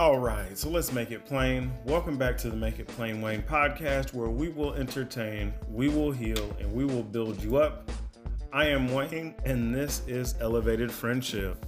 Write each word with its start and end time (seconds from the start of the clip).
All 0.00 0.18
right, 0.18 0.56
so 0.56 0.70
let's 0.70 0.94
make 0.94 1.10
it 1.10 1.26
plain. 1.26 1.70
Welcome 1.84 2.16
back 2.16 2.38
to 2.38 2.48
the 2.48 2.56
Make 2.56 2.78
It 2.78 2.88
Plain 2.88 3.20
Wayne 3.20 3.42
podcast, 3.42 4.14
where 4.14 4.30
we 4.30 4.48
will 4.48 4.72
entertain, 4.72 5.52
we 5.68 5.90
will 5.90 6.10
heal, 6.10 6.56
and 6.58 6.72
we 6.72 6.86
will 6.86 7.02
build 7.02 7.42
you 7.42 7.58
up. 7.58 7.90
I 8.50 8.68
am 8.68 8.90
Wayne, 8.90 9.34
and 9.44 9.74
this 9.74 10.00
is 10.06 10.36
Elevated 10.40 10.90
Friendship. 10.90 11.66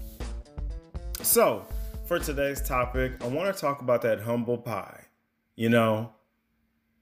So, 1.21 1.67
for 2.07 2.19
today's 2.19 2.63
topic, 2.63 3.23
I 3.23 3.27
want 3.27 3.55
to 3.55 3.61
talk 3.61 3.83
about 3.83 4.01
that 4.01 4.21
humble 4.21 4.57
pie. 4.57 5.09
You 5.55 5.69
know, 5.69 6.15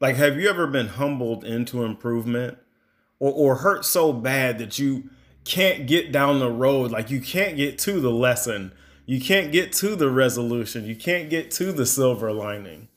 like, 0.00 0.16
have 0.16 0.36
you 0.36 0.50
ever 0.50 0.66
been 0.66 0.88
humbled 0.88 1.44
into 1.44 1.84
improvement 1.84 2.58
or, 3.20 3.30
or 3.30 3.54
hurt 3.54 3.84
so 3.84 4.12
bad 4.12 4.58
that 4.58 4.80
you 4.80 5.10
can't 5.44 5.86
get 5.86 6.10
down 6.10 6.40
the 6.40 6.50
road? 6.50 6.90
Like, 6.90 7.08
you 7.08 7.20
can't 7.20 7.56
get 7.56 7.78
to 7.78 8.00
the 8.00 8.10
lesson 8.10 8.72
you 9.06 9.20
can't 9.20 9.52
get 9.52 9.72
to 9.74 9.96
the 9.96 10.10
resolution. 10.10 10.84
You 10.84 10.96
can't 10.96 11.30
get 11.30 11.50
to 11.52 11.72
the 11.72 11.86
silver 11.86 12.32
lining. 12.32 12.88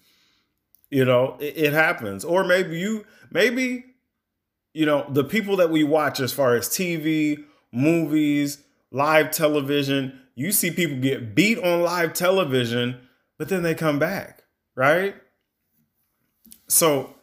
You 0.90 1.06
know, 1.06 1.38
it, 1.40 1.58
it 1.58 1.74
happens. 1.74 2.24
Or 2.24 2.44
maybe 2.44 2.78
you, 2.80 3.06
maybe, 3.32 3.86
you 4.74 4.86
know, 4.86 5.06
the 5.10 5.24
people 5.24 5.58
that 5.58 5.70
we 5.70 5.84
watch 5.84 6.20
as 6.20 6.32
far 6.32 6.56
as 6.56 6.70
TV, 6.70 7.44
movies, 7.72 8.60
live 8.92 9.32
television, 9.32 10.20
you 10.36 10.52
see 10.52 10.72
people 10.72 10.98
get 10.98 11.36
beat 11.36 11.58
on 11.60 11.82
live 11.82 12.14
television, 12.14 13.00
but 13.38 13.50
then 13.50 13.64
they 13.64 13.76
come 13.76 14.00
back, 14.00 14.44
right? 14.76 15.16
So, 16.68 17.16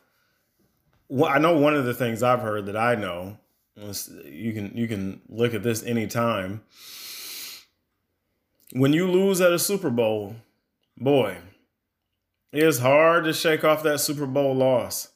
well, 1.09 1.31
I 1.31 1.39
know 1.39 1.56
one 1.56 1.75
of 1.75 1.84
the 1.84 1.95
things 1.95 2.23
I've 2.23 2.41
heard 2.41 2.67
that 2.67 2.77
I 2.77 2.95
know, 2.95 3.39
you 4.25 4.53
can 4.53 4.77
you 4.77 4.87
can 4.87 5.23
look 5.28 5.55
at 5.55 5.62
this 5.62 5.83
anytime 5.83 6.62
when 8.73 8.92
you 8.92 9.10
lose 9.10 9.41
at 9.41 9.52
a 9.52 9.59
Super 9.59 9.91
Bowl, 9.91 10.37
boy, 10.97 11.38
it's 12.52 12.78
hard 12.78 13.24
to 13.24 13.33
shake 13.33 13.65
off 13.65 13.83
that 13.83 14.01
Super 14.01 14.27
Bowl 14.27 14.55
loss 14.55 15.08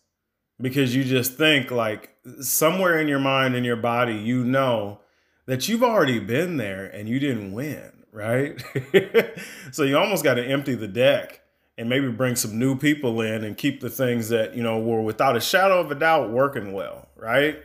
because 0.60 0.94
you 0.94 1.04
just 1.04 1.34
think 1.34 1.70
like 1.70 2.14
somewhere 2.40 2.98
in 2.98 3.08
your 3.08 3.18
mind 3.18 3.54
and 3.54 3.66
your 3.66 3.76
body, 3.76 4.14
you 4.14 4.44
know 4.44 5.00
that 5.46 5.68
you've 5.68 5.82
already 5.82 6.18
been 6.20 6.56
there 6.56 6.86
and 6.86 7.08
you 7.08 7.18
didn't 7.18 7.52
win, 7.52 8.04
right? 8.12 8.62
so 9.72 9.82
you 9.82 9.96
almost 9.96 10.24
got 10.24 10.34
to 10.34 10.44
empty 10.44 10.74
the 10.74 10.88
deck 10.88 11.40
and 11.76 11.88
maybe 11.88 12.08
bring 12.08 12.36
some 12.36 12.58
new 12.58 12.76
people 12.76 13.20
in 13.20 13.44
and 13.44 13.56
keep 13.56 13.80
the 13.80 13.90
things 13.90 14.28
that, 14.28 14.54
you 14.54 14.62
know, 14.62 14.78
were 14.78 15.02
without 15.02 15.36
a 15.36 15.40
shadow 15.40 15.80
of 15.80 15.90
a 15.90 15.94
doubt 15.94 16.30
working 16.30 16.72
well, 16.72 17.08
right? 17.16 17.60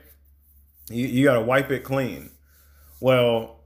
You, 0.89 1.05
you 1.05 1.25
got 1.25 1.36
to 1.36 1.42
wipe 1.42 1.69
it 1.69 1.83
clean. 1.83 2.31
Well, 2.99 3.58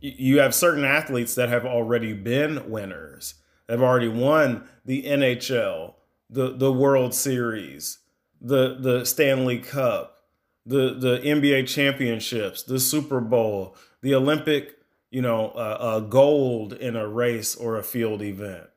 you 0.00 0.40
have 0.40 0.54
certain 0.54 0.84
athletes 0.84 1.34
that 1.34 1.48
have 1.48 1.66
already 1.66 2.12
been 2.12 2.70
winners. 2.70 3.34
They've 3.66 3.82
already 3.82 4.08
won 4.08 4.68
the 4.84 5.04
NHL, 5.04 5.94
the 6.28 6.56
the 6.56 6.72
World 6.72 7.14
Series, 7.14 7.98
the 8.40 8.76
the 8.78 9.04
Stanley 9.04 9.58
Cup, 9.58 10.18
the 10.66 10.94
the 10.94 11.18
NBA 11.18 11.68
championships, 11.68 12.62
the 12.62 12.80
Super 12.80 13.20
Bowl, 13.20 13.76
the 14.02 14.14
Olympic, 14.14 14.76
you 15.10 15.22
know, 15.22 15.50
uh, 15.50 15.76
uh, 15.80 16.00
gold 16.00 16.72
in 16.72 16.96
a 16.96 17.06
race 17.06 17.54
or 17.54 17.76
a 17.76 17.82
field 17.82 18.22
event. 18.22 18.68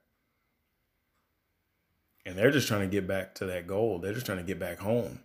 And 2.25 2.37
they're 2.37 2.51
just 2.51 2.67
trying 2.67 2.81
to 2.81 2.87
get 2.87 3.07
back 3.07 3.35
to 3.35 3.45
that 3.47 3.67
gold. 3.67 4.01
They're 4.01 4.13
just 4.13 4.25
trying 4.25 4.37
to 4.37 4.43
get 4.43 4.59
back 4.59 4.79
home. 4.79 5.19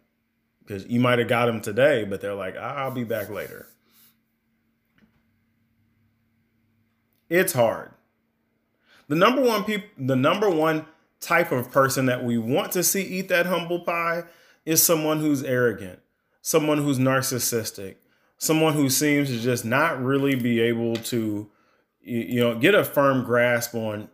Because 0.60 0.86
you 0.86 1.00
might 1.00 1.18
have 1.18 1.28
got 1.28 1.46
them 1.46 1.60
today, 1.60 2.04
but 2.04 2.20
they're 2.20 2.34
like, 2.34 2.56
I'll 2.56 2.90
be 2.90 3.04
back 3.04 3.30
later. 3.30 3.66
It's 7.28 7.52
hard. 7.52 7.90
The 9.08 9.16
number 9.16 9.42
one 9.42 9.64
people, 9.64 9.88
the 9.98 10.16
number 10.16 10.48
one 10.50 10.86
type 11.20 11.50
of 11.50 11.70
person 11.70 12.06
that 12.06 12.24
we 12.24 12.38
want 12.38 12.72
to 12.72 12.82
see 12.82 13.02
eat 13.02 13.28
that 13.28 13.46
humble 13.46 13.80
pie 13.80 14.24
is 14.64 14.82
someone 14.82 15.20
who's 15.20 15.42
arrogant, 15.42 15.98
someone 16.42 16.78
who's 16.78 16.98
narcissistic, 16.98 17.96
someone 18.36 18.74
who 18.74 18.88
seems 18.88 19.28
to 19.28 19.38
just 19.38 19.64
not 19.64 20.02
really 20.02 20.34
be 20.34 20.60
able 20.60 20.94
to, 20.96 21.50
you 22.00 22.40
know, 22.40 22.54
get 22.58 22.74
a 22.74 22.84
firm 22.84 23.24
grasp 23.24 23.74
on 23.74 24.08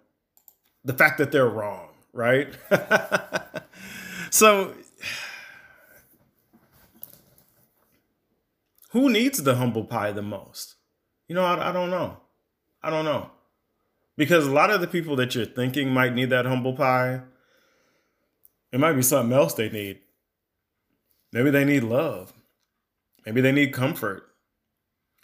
the 0.85 0.95
fact 0.95 1.19
that 1.19 1.33
they're 1.33 1.49
wrong, 1.49 1.89
right? 2.13 2.55
so, 4.31 4.75
who 8.91 9.11
needs 9.11 9.43
the 9.43 9.57
humble 9.57 9.85
pie 9.85 10.13
the 10.13 10.23
most? 10.23 10.77
You 11.27 11.35
know, 11.35 11.45
I, 11.45 11.71
I 11.71 11.73
don't 11.73 11.91
know. 11.91 12.19
I 12.85 12.91
don't 12.91 13.07
know. 13.07 13.31
Because 14.17 14.47
a 14.47 14.53
lot 14.53 14.71
of 14.71 14.81
the 14.81 14.87
people 14.87 15.17
that 15.17 15.35
you're 15.35 15.47
thinking 15.47 15.91
might 15.91 16.15
need 16.15 16.31
that 16.31 16.45
humble 16.45 16.75
pie, 16.75 17.23
it 18.71 18.79
might 18.79 18.93
be 18.93 19.03
something 19.03 19.37
else 19.37 19.55
they 19.55 19.71
need. 19.71 20.01
Maybe 21.33 21.51
they 21.51 21.65
need 21.65 21.83
love. 21.83 22.33
Maybe 23.25 23.41
they 23.41 23.53
need 23.53 23.73
comfort. 23.73 24.25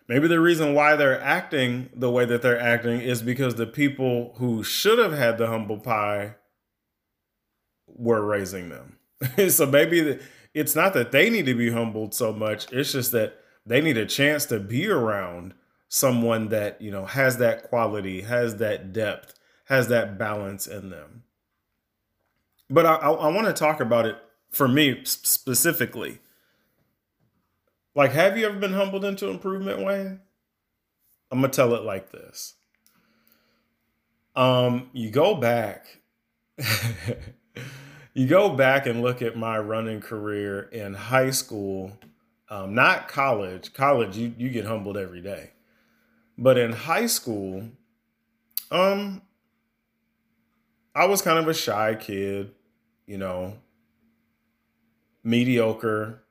Maybe 0.08 0.26
the 0.26 0.40
reason 0.40 0.74
why 0.74 0.96
they're 0.96 1.20
acting 1.20 1.90
the 1.94 2.10
way 2.10 2.24
that 2.24 2.42
they're 2.42 2.58
acting 2.58 3.00
is 3.00 3.22
because 3.22 3.54
the 3.54 3.66
people 3.66 4.34
who 4.38 4.64
should 4.64 4.98
have 4.98 5.12
had 5.12 5.38
the 5.38 5.46
humble 5.46 5.78
pie 5.78 6.34
were 7.86 8.24
raising 8.24 8.70
them. 8.70 8.96
so 9.50 9.66
maybe 9.66 10.18
it's 10.54 10.74
not 10.74 10.94
that 10.94 11.12
they 11.12 11.30
need 11.30 11.46
to 11.46 11.54
be 11.54 11.70
humbled 11.70 12.14
so 12.14 12.32
much, 12.32 12.72
it's 12.72 12.92
just 12.92 13.12
that 13.12 13.38
they 13.64 13.80
need 13.80 13.98
a 13.98 14.06
chance 14.06 14.46
to 14.46 14.58
be 14.58 14.88
around 14.88 15.54
someone 15.90 16.48
that 16.50 16.80
you 16.80 16.90
know 16.90 17.04
has 17.04 17.38
that 17.38 17.64
quality 17.64 18.22
has 18.22 18.56
that 18.58 18.92
depth 18.92 19.34
has 19.64 19.88
that 19.88 20.16
balance 20.16 20.66
in 20.66 20.88
them. 20.88 21.24
But 22.70 22.86
i, 22.86 22.94
I, 22.94 23.10
I 23.10 23.28
want 23.28 23.48
to 23.48 23.52
talk 23.52 23.80
about 23.80 24.06
it 24.06 24.16
for 24.50 24.68
me 24.68 25.00
specifically. 25.04 26.20
Like 27.96 28.12
have 28.12 28.38
you 28.38 28.46
ever 28.46 28.56
been 28.56 28.72
humbled 28.72 29.04
into 29.04 29.28
improvement 29.28 29.84
wayne? 29.84 30.20
I'm 31.30 31.40
gonna 31.40 31.52
tell 31.52 31.74
it 31.74 31.82
like 31.82 32.12
this. 32.12 32.54
Um 34.36 34.90
you 34.92 35.10
go 35.10 35.34
back 35.34 35.98
you 38.14 38.28
go 38.28 38.50
back 38.50 38.86
and 38.86 39.02
look 39.02 39.22
at 39.22 39.36
my 39.36 39.58
running 39.58 40.00
career 40.00 40.62
in 40.70 40.94
high 40.94 41.30
school 41.30 41.98
um, 42.48 42.74
not 42.74 43.06
college. 43.06 43.72
College 43.74 44.16
you, 44.16 44.34
you 44.36 44.50
get 44.50 44.64
humbled 44.64 44.96
every 44.96 45.20
day 45.20 45.50
but 46.40 46.56
in 46.56 46.72
high 46.72 47.06
school, 47.06 47.68
um, 48.70 49.20
I 50.94 51.04
was 51.04 51.20
kind 51.20 51.38
of 51.38 51.46
a 51.46 51.54
shy 51.54 51.94
kid, 51.94 52.52
you 53.06 53.18
know, 53.18 53.58
mediocre, 55.22 56.22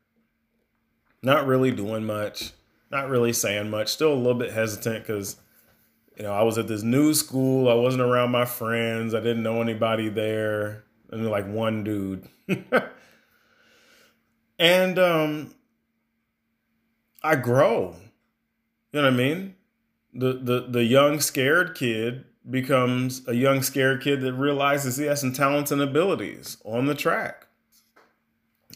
not 1.21 1.45
really 1.45 1.71
doing 1.71 2.05
much, 2.05 2.53
not 2.89 3.07
really 3.07 3.31
saying 3.31 3.69
much, 3.69 3.89
still 3.89 4.11
a 4.11 4.15
little 4.15 4.33
bit 4.33 4.51
hesitant 4.51 5.05
because, 5.05 5.35
you 6.17 6.23
know, 6.23 6.33
I 6.33 6.41
was 6.41 6.57
at 6.57 6.67
this 6.67 6.81
new 6.81 7.13
school. 7.13 7.69
I 7.69 7.75
wasn't 7.75 8.01
around 8.01 8.31
my 8.31 8.45
friends. 8.45 9.13
I 9.13 9.19
didn't 9.19 9.43
know 9.43 9.61
anybody 9.61 10.09
there. 10.09 10.85
And 11.11 11.27
like 11.27 11.47
one 11.47 11.83
dude. 11.83 12.27
and 14.59 14.99
um 14.99 15.53
I 17.21 17.35
grow. 17.35 17.95
You 18.91 19.01
know 19.01 19.03
what 19.03 19.13
I 19.13 19.15
mean? 19.15 19.55
The 20.13 20.33
the 20.33 20.67
the 20.69 20.83
young 20.83 21.19
scared 21.19 21.75
kid 21.75 22.25
becomes 22.49 23.27
a 23.27 23.35
young 23.35 23.61
scared 23.61 24.01
kid 24.01 24.21
that 24.21 24.33
realizes 24.33 24.97
he 24.97 25.05
has 25.05 25.21
some 25.21 25.33
talents 25.33 25.71
and 25.71 25.81
abilities 25.81 26.57
on 26.63 26.85
the 26.85 26.95
track. 26.95 27.47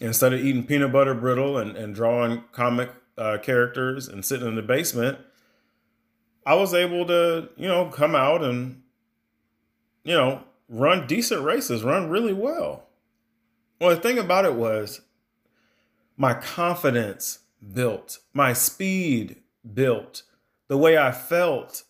Instead 0.02 0.34
of 0.34 0.44
eating 0.44 0.66
peanut 0.66 0.92
butter 0.92 1.14
brittle 1.14 1.58
and, 1.58 1.76
and 1.78 1.96
drawing 1.96 2.44
comic 2.52 2.92
uh, 3.18 3.38
characters 3.42 4.08
and 4.08 4.26
sitting 4.26 4.48
in 4.48 4.56
the 4.56 4.62
basement, 4.62 5.18
I 6.46 6.56
was 6.56 6.74
able 6.74 7.06
to, 7.06 7.50
you 7.56 7.68
know, 7.68 7.86
come 7.86 8.16
out 8.16 8.44
and, 8.44 8.82
you 10.04 10.14
know, 10.14 10.44
run 10.68 11.08
decent 11.08 11.44
races, 11.44 11.84
run 11.84 12.10
really 12.10 12.34
well. 12.34 12.88
Well, 13.80 13.92
the 13.92 14.02
thing 14.02 14.18
about 14.18 14.46
it 14.46 14.56
was 14.56 15.02
my 16.18 16.34
confidence 16.34 17.40
built, 17.74 18.20
my 18.34 18.54
speed 18.54 19.38
built 19.74 20.24
the 20.74 20.78
way 20.78 20.98
I 20.98 21.12
felt 21.12 21.84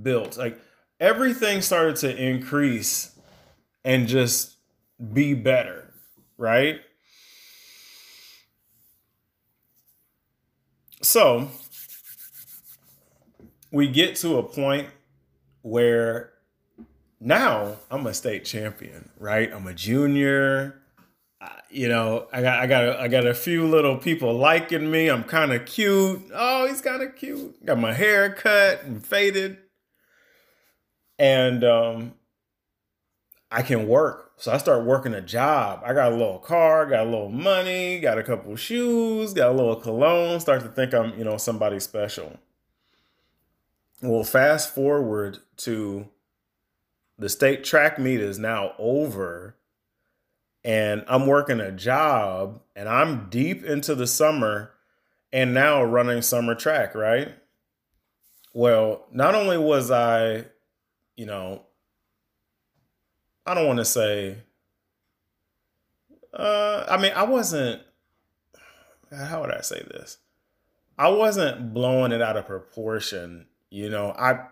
built. 0.00 0.38
Like 0.38 0.58
everything 0.98 1.60
started 1.60 1.96
to 1.96 2.16
increase 2.16 3.14
and 3.84 4.08
just 4.08 4.56
be 5.12 5.34
better, 5.34 5.92
right? 6.38 6.80
So 11.02 11.50
we 13.70 13.86
get 13.88 14.16
to 14.16 14.38
a 14.38 14.42
point 14.42 14.88
where 15.60 16.32
now 17.20 17.76
I'm 17.90 18.06
a 18.06 18.14
state 18.14 18.46
champion, 18.46 19.10
right? 19.18 19.52
I'm 19.52 19.66
a 19.66 19.74
junior 19.74 20.80
you 21.70 21.88
know, 21.88 22.28
I 22.32 22.42
got 22.42 22.60
I 22.60 22.66
got 22.66 22.84
a, 22.84 23.00
I 23.00 23.08
got 23.08 23.26
a 23.26 23.34
few 23.34 23.66
little 23.66 23.96
people 23.98 24.34
liking 24.36 24.90
me. 24.90 25.08
I'm 25.08 25.24
kind 25.24 25.52
of 25.52 25.66
cute. 25.66 26.22
Oh, 26.34 26.66
he's 26.66 26.80
kind 26.82 27.02
of 27.02 27.16
cute. 27.16 27.64
Got 27.64 27.78
my 27.78 27.92
hair 27.92 28.32
cut 28.34 28.82
and 28.84 29.04
faded. 29.04 29.58
and 31.18 31.64
um, 31.64 32.14
I 33.50 33.62
can 33.62 33.86
work. 33.86 34.32
So 34.38 34.52
I 34.52 34.58
start 34.58 34.84
working 34.84 35.14
a 35.14 35.20
job. 35.20 35.82
I 35.84 35.92
got 35.94 36.12
a 36.12 36.16
little 36.16 36.38
car, 36.38 36.86
got 36.86 37.06
a 37.06 37.10
little 37.10 37.28
money, 37.30 38.00
got 38.00 38.18
a 38.18 38.22
couple 38.24 38.56
shoes, 38.56 39.32
got 39.34 39.50
a 39.50 39.52
little 39.54 39.76
cologne. 39.76 40.40
Start 40.40 40.62
to 40.62 40.68
think 40.68 40.92
I'm, 40.94 41.16
you 41.16 41.24
know, 41.24 41.36
somebody 41.36 41.78
special. 41.78 42.38
Well, 44.02 44.24
fast 44.24 44.74
forward 44.74 45.38
to 45.58 46.08
the 47.18 47.28
state 47.28 47.62
track 47.62 47.98
meet 47.98 48.20
is 48.20 48.38
now 48.38 48.72
over 48.78 49.56
and 50.64 51.04
I'm 51.08 51.26
working 51.26 51.60
a 51.60 51.72
job 51.72 52.60
and 52.76 52.88
I'm 52.88 53.28
deep 53.28 53.64
into 53.64 53.94
the 53.94 54.06
summer 54.06 54.72
and 55.32 55.54
now 55.54 55.82
running 55.82 56.22
summer 56.22 56.54
track, 56.54 56.94
right? 56.94 57.34
Well, 58.54 59.06
not 59.10 59.34
only 59.34 59.58
was 59.58 59.90
I, 59.90 60.44
you 61.16 61.26
know, 61.26 61.62
I 63.46 63.54
don't 63.54 63.66
want 63.66 63.78
to 63.78 63.84
say, 63.84 64.38
uh, 66.32 66.84
I 66.88 66.96
mean, 66.98 67.12
I 67.14 67.24
wasn't, 67.24 67.82
how 69.10 69.40
would 69.40 69.50
I 69.50 69.62
say 69.62 69.82
this? 69.82 70.18
I 70.98 71.08
wasn't 71.08 71.74
blowing 71.74 72.12
it 72.12 72.22
out 72.22 72.36
of 72.36 72.46
proportion. 72.46 73.46
You 73.70 73.90
know, 73.90 74.14
I, 74.16 74.46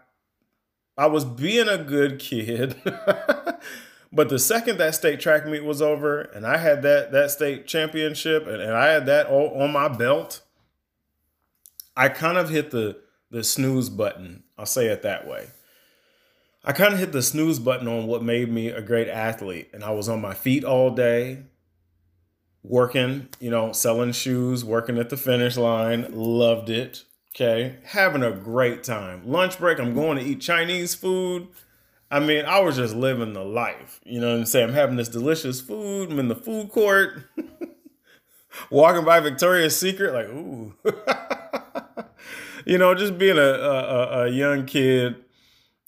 I 0.98 1.06
was 1.06 1.24
being 1.24 1.68
a 1.68 1.78
good 1.78 2.18
kid. 2.18 2.76
But 4.12 4.28
the 4.28 4.38
second 4.38 4.78
that 4.78 4.94
state 4.94 5.20
track 5.20 5.46
meet 5.46 5.64
was 5.64 5.80
over 5.80 6.20
and 6.20 6.46
I 6.46 6.56
had 6.56 6.82
that 6.82 7.12
that 7.12 7.30
state 7.30 7.66
championship 7.66 8.46
and, 8.46 8.60
and 8.60 8.72
I 8.72 8.88
had 8.88 9.06
that 9.06 9.26
all 9.26 9.62
on 9.62 9.72
my 9.72 9.88
belt, 9.88 10.42
I 11.96 12.08
kind 12.08 12.36
of 12.36 12.50
hit 12.50 12.70
the 12.70 12.98
the 13.30 13.44
snooze 13.44 13.88
button. 13.88 14.42
I'll 14.58 14.66
say 14.66 14.86
it 14.86 15.02
that 15.02 15.26
way. 15.26 15.48
I 16.64 16.72
kind 16.72 16.92
of 16.92 16.98
hit 16.98 17.12
the 17.12 17.22
snooze 17.22 17.58
button 17.58 17.88
on 17.88 18.06
what 18.06 18.22
made 18.22 18.50
me 18.50 18.68
a 18.68 18.82
great 18.82 19.08
athlete. 19.08 19.70
And 19.72 19.82
I 19.82 19.92
was 19.92 20.08
on 20.08 20.20
my 20.20 20.34
feet 20.34 20.64
all 20.64 20.90
day, 20.90 21.44
working, 22.62 23.28
you 23.38 23.50
know, 23.50 23.72
selling 23.72 24.12
shoes, 24.12 24.64
working 24.64 24.98
at 24.98 25.08
the 25.08 25.16
finish 25.16 25.56
line. 25.56 26.06
Loved 26.10 26.68
it. 26.68 27.04
Okay. 27.34 27.76
Having 27.84 28.24
a 28.24 28.32
great 28.32 28.82
time. 28.82 29.22
Lunch 29.24 29.58
break, 29.58 29.78
I'm 29.78 29.94
going 29.94 30.18
to 30.18 30.24
eat 30.24 30.40
Chinese 30.40 30.94
food. 30.94 31.48
I 32.10 32.20
mean, 32.20 32.44
I 32.44 32.60
was 32.60 32.76
just 32.76 32.94
living 32.94 33.32
the 33.34 33.44
life. 33.44 34.00
You 34.04 34.20
know 34.20 34.30
what 34.30 34.38
I'm 34.38 34.46
saying? 34.46 34.70
I'm 34.70 34.74
having 34.74 34.96
this 34.96 35.08
delicious 35.08 35.60
food. 35.60 36.10
I'm 36.10 36.18
in 36.18 36.28
the 36.28 36.34
food 36.34 36.70
court, 36.70 37.24
walking 38.70 39.04
by 39.04 39.20
Victoria's 39.20 39.78
Secret, 39.78 40.12
like, 40.12 40.26
ooh. 40.26 40.74
you 42.66 42.78
know, 42.78 42.94
just 42.94 43.16
being 43.16 43.38
a, 43.38 43.40
a, 43.40 44.24
a 44.24 44.28
young 44.28 44.66
kid, 44.66 45.16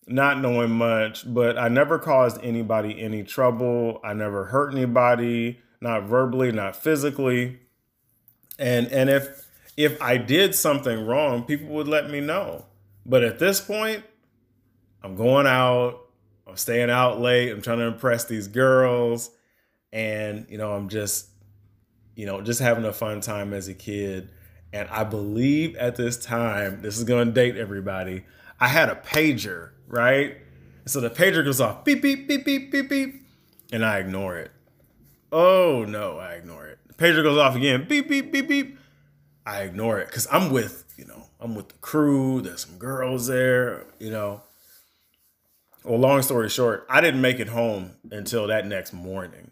not 0.06 0.40
knowing 0.40 0.70
much, 0.70 1.24
but 1.32 1.58
I 1.58 1.68
never 1.68 1.98
caused 1.98 2.42
anybody 2.42 3.00
any 3.00 3.24
trouble. 3.24 4.00
I 4.04 4.14
never 4.14 4.46
hurt 4.46 4.72
anybody, 4.72 5.60
not 5.80 6.04
verbally, 6.04 6.52
not 6.52 6.76
physically. 6.76 7.60
And 8.58 8.86
and 8.88 9.10
if 9.10 9.48
if 9.76 10.00
I 10.00 10.18
did 10.18 10.54
something 10.54 11.06
wrong, 11.06 11.44
people 11.44 11.68
would 11.68 11.88
let 11.88 12.10
me 12.10 12.20
know. 12.20 12.66
But 13.04 13.24
at 13.24 13.38
this 13.38 13.60
point, 13.60 14.04
I'm 15.02 15.16
going 15.16 15.46
out, 15.46 16.02
I'm 16.52 16.58
staying 16.58 16.90
out 16.90 17.18
late. 17.18 17.50
I'm 17.50 17.62
trying 17.62 17.78
to 17.78 17.86
impress 17.86 18.26
these 18.26 18.46
girls. 18.46 19.30
And, 19.90 20.44
you 20.50 20.58
know, 20.58 20.74
I'm 20.74 20.90
just, 20.90 21.30
you 22.14 22.26
know, 22.26 22.42
just 22.42 22.60
having 22.60 22.84
a 22.84 22.92
fun 22.92 23.22
time 23.22 23.54
as 23.54 23.68
a 23.68 23.74
kid. 23.74 24.28
And 24.70 24.86
I 24.90 25.04
believe 25.04 25.74
at 25.76 25.96
this 25.96 26.22
time, 26.22 26.82
this 26.82 26.98
is 26.98 27.04
going 27.04 27.28
to 27.28 27.32
date 27.32 27.56
everybody, 27.56 28.24
I 28.60 28.68
had 28.68 28.90
a 28.90 28.96
pager, 28.96 29.70
right? 29.86 30.36
So 30.84 31.00
the 31.00 31.08
pager 31.08 31.42
goes 31.42 31.58
off 31.58 31.86
beep, 31.86 32.02
beep, 32.02 32.28
beep, 32.28 32.44
beep, 32.44 32.70
beep, 32.70 32.90
beep. 32.90 33.26
And 33.72 33.82
I 33.82 34.00
ignore 34.00 34.36
it. 34.36 34.50
Oh 35.32 35.86
no, 35.88 36.18
I 36.18 36.32
ignore 36.32 36.66
it. 36.66 36.80
The 36.86 36.92
pager 36.92 37.22
goes 37.22 37.38
off 37.38 37.56
again 37.56 37.86
beep, 37.88 38.10
beep, 38.10 38.30
beep, 38.30 38.46
beep. 38.46 38.78
I 39.46 39.62
ignore 39.62 40.00
it 40.00 40.08
because 40.08 40.28
I'm 40.30 40.50
with, 40.50 40.84
you 40.98 41.06
know, 41.06 41.30
I'm 41.40 41.54
with 41.54 41.68
the 41.68 41.74
crew. 41.76 42.42
There's 42.42 42.66
some 42.66 42.76
girls 42.76 43.26
there, 43.26 43.86
you 43.98 44.10
know 44.10 44.42
well, 45.84 45.98
long 45.98 46.22
story 46.22 46.48
short, 46.48 46.86
I 46.88 47.00
didn't 47.00 47.20
make 47.20 47.40
it 47.40 47.48
home 47.48 47.92
until 48.10 48.46
that 48.48 48.66
next 48.66 48.92
morning. 48.92 49.50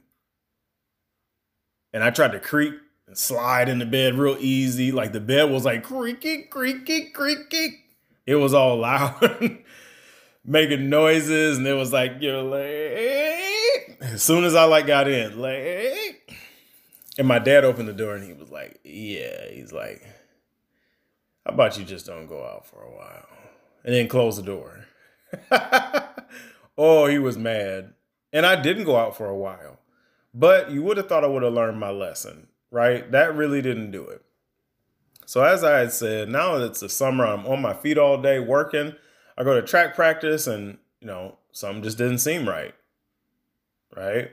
And 1.93 2.05
I 2.05 2.11
tried 2.11 2.33
to 2.33 2.41
creep 2.41 2.75
and 3.07 3.19
slide 3.19 3.69
in 3.69 3.79
the 3.79 3.87
bed 3.87 4.15
real 4.15 4.37
easy. 4.39 4.93
Like 4.93 5.13
the 5.13 5.21
bed 5.21 5.51
was 5.51 5.65
like 5.65 5.83
creaky, 5.83 6.45
creaky, 6.45 7.11
creaky. 7.11 7.85
It 8.27 8.37
was 8.37 8.55
all 8.55 8.77
loud, 8.79 9.59
making 10.45 10.89
noises, 10.89 11.59
and 11.59 11.67
it 11.67 11.73
was 11.75 11.93
like, 11.93 12.13
you're 12.21 12.43
late. 12.43 13.97
As 14.01 14.23
soon 14.23 14.45
as 14.45 14.55
I 14.55 14.65
like 14.65 14.87
got 14.87 15.09
in, 15.09 15.41
late. 15.41 16.21
And 17.19 17.27
my 17.27 17.39
dad 17.39 17.65
opened 17.65 17.89
the 17.89 17.93
door 17.93 18.15
and 18.15 18.25
he 18.25 18.33
was 18.33 18.51
like, 18.51 18.81
Yeah, 18.85 19.51
he's 19.51 19.73
like, 19.73 20.03
How 21.45 21.53
about 21.53 21.77
you 21.77 21.85
just 21.85 22.07
don't 22.07 22.27
go 22.27 22.45
out 22.45 22.67
for 22.67 22.83
a 22.83 22.91
while? 22.91 23.27
And 23.85 23.95
then 23.95 24.09
close 24.09 24.37
the 24.37 24.43
door. 24.43 24.87
oh, 26.79 27.07
he 27.07 27.19
was 27.19 27.39
mad. 27.39 27.95
And 28.33 28.47
I 28.47 28.61
didn't 28.61 28.85
go 28.85 28.97
out 28.97 29.17
for 29.17 29.27
a 29.27 29.37
while. 29.37 29.79
But 30.33 30.71
you 30.71 30.83
would 30.83 30.97
have 30.97 31.09
thought 31.09 31.25
I 31.25 31.29
would 31.29 31.43
have 31.43 31.53
learned 31.53 31.81
my 31.81 31.91
lesson, 31.91 32.49
right? 32.71 33.11
That 33.11 33.35
really 33.35 33.61
didn't 33.61 33.91
do 33.91 34.05
it. 34.07 34.23
So, 35.27 35.43
as 35.43 35.63
I 35.63 35.79
had 35.79 35.93
said, 35.93 36.29
now 36.29 36.59
that 36.59 36.67
it's 36.67 36.81
the 36.81 36.89
summer, 36.89 37.27
I'm 37.27 37.47
on 37.47 37.63
my 37.63 37.75
feet 37.75 37.99
all 37.99 38.21
day 38.21 38.39
working. 38.39 38.95
I 39.37 39.45
go 39.45 39.61
to 39.61 39.67
track 39.67 39.95
practice 39.95 40.47
and, 40.47 40.79
you 41.01 41.07
know, 41.07 41.37
something 41.53 41.83
just 41.83 41.99
didn't 41.99 42.19
seem 42.19 42.49
right. 42.49 42.75
Right? 43.97 44.31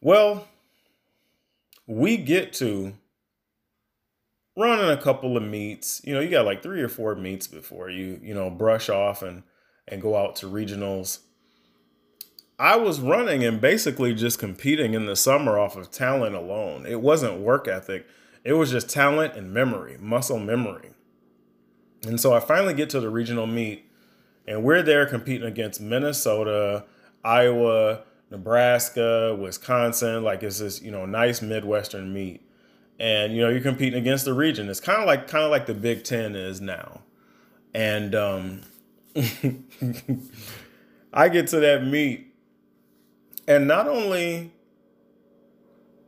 Well, 0.00 0.48
we 1.86 2.16
get 2.16 2.52
to 2.54 2.94
running 4.56 4.90
a 4.90 5.00
couple 5.00 5.36
of 5.36 5.42
meets. 5.42 6.00
You 6.04 6.14
know, 6.14 6.20
you 6.20 6.30
got 6.30 6.44
like 6.44 6.62
three 6.62 6.80
or 6.80 6.88
four 6.88 7.14
meets 7.14 7.46
before 7.46 7.90
you, 7.90 8.20
you 8.22 8.34
know, 8.34 8.50
brush 8.50 8.88
off 8.88 9.22
and 9.22 9.42
and 9.88 10.00
go 10.00 10.16
out 10.16 10.36
to 10.36 10.46
regionals. 10.46 11.20
I 12.58 12.76
was 12.76 13.00
running 13.00 13.44
and 13.44 13.60
basically 13.60 14.14
just 14.14 14.38
competing 14.38 14.94
in 14.94 15.06
the 15.06 15.16
summer 15.16 15.58
off 15.58 15.76
of 15.76 15.90
talent 15.90 16.36
alone. 16.36 16.86
It 16.86 17.00
wasn't 17.00 17.40
work 17.40 17.66
ethic. 17.66 18.06
It 18.44 18.52
was 18.52 18.70
just 18.70 18.88
talent 18.88 19.34
and 19.34 19.52
memory, 19.52 19.96
muscle 19.98 20.38
memory. 20.38 20.90
And 22.06 22.20
so 22.20 22.32
I 22.32 22.40
finally 22.40 22.74
get 22.74 22.90
to 22.90 23.00
the 23.00 23.10
regional 23.10 23.46
meet 23.46 23.86
and 24.46 24.62
we're 24.62 24.82
there 24.82 25.06
competing 25.06 25.46
against 25.46 25.80
Minnesota, 25.80 26.84
Iowa, 27.24 28.02
Nebraska, 28.30 29.36
Wisconsin, 29.38 30.22
like 30.22 30.42
it's 30.42 30.58
this, 30.58 30.82
you 30.82 30.90
know, 30.90 31.06
nice 31.06 31.42
Midwestern 31.42 32.12
meet 32.12 32.42
and 33.02 33.34
you 33.34 33.42
know 33.42 33.48
you're 33.48 33.60
competing 33.60 33.98
against 34.00 34.24
the 34.24 34.32
region. 34.32 34.68
It's 34.68 34.80
kind 34.80 35.00
of 35.00 35.06
like 35.06 35.26
kind 35.26 35.44
of 35.44 35.50
like 35.50 35.66
the 35.66 35.74
Big 35.74 36.04
Ten 36.04 36.36
is 36.36 36.60
now, 36.60 37.02
and 37.74 38.14
um, 38.14 38.60
I 41.12 41.28
get 41.28 41.48
to 41.48 41.60
that 41.60 41.84
meet, 41.84 42.32
and 43.48 43.66
not 43.66 43.88
only 43.88 44.52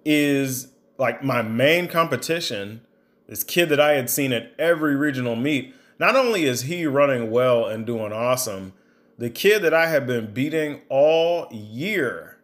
is 0.04 0.68
like 0.96 1.24
my 1.24 1.42
main 1.42 1.88
competition 1.88 2.80
this 3.26 3.42
kid 3.42 3.70
that 3.70 3.80
I 3.80 3.94
had 3.94 4.10
seen 4.10 4.32
at 4.32 4.52
every 4.58 4.94
regional 4.94 5.34
meet. 5.34 5.74
Not 5.98 6.14
only 6.14 6.44
is 6.44 6.62
he 6.62 6.86
running 6.86 7.30
well 7.30 7.66
and 7.66 7.86
doing 7.86 8.12
awesome, 8.12 8.74
the 9.16 9.30
kid 9.30 9.62
that 9.62 9.72
I 9.72 9.88
have 9.88 10.06
been 10.06 10.32
beating 10.32 10.82
all 10.88 11.48
year, 11.50 12.38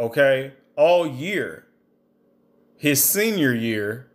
okay, 0.00 0.54
all 0.74 1.06
year 1.06 1.65
his 2.76 3.02
senior 3.02 3.54
year, 3.54 4.08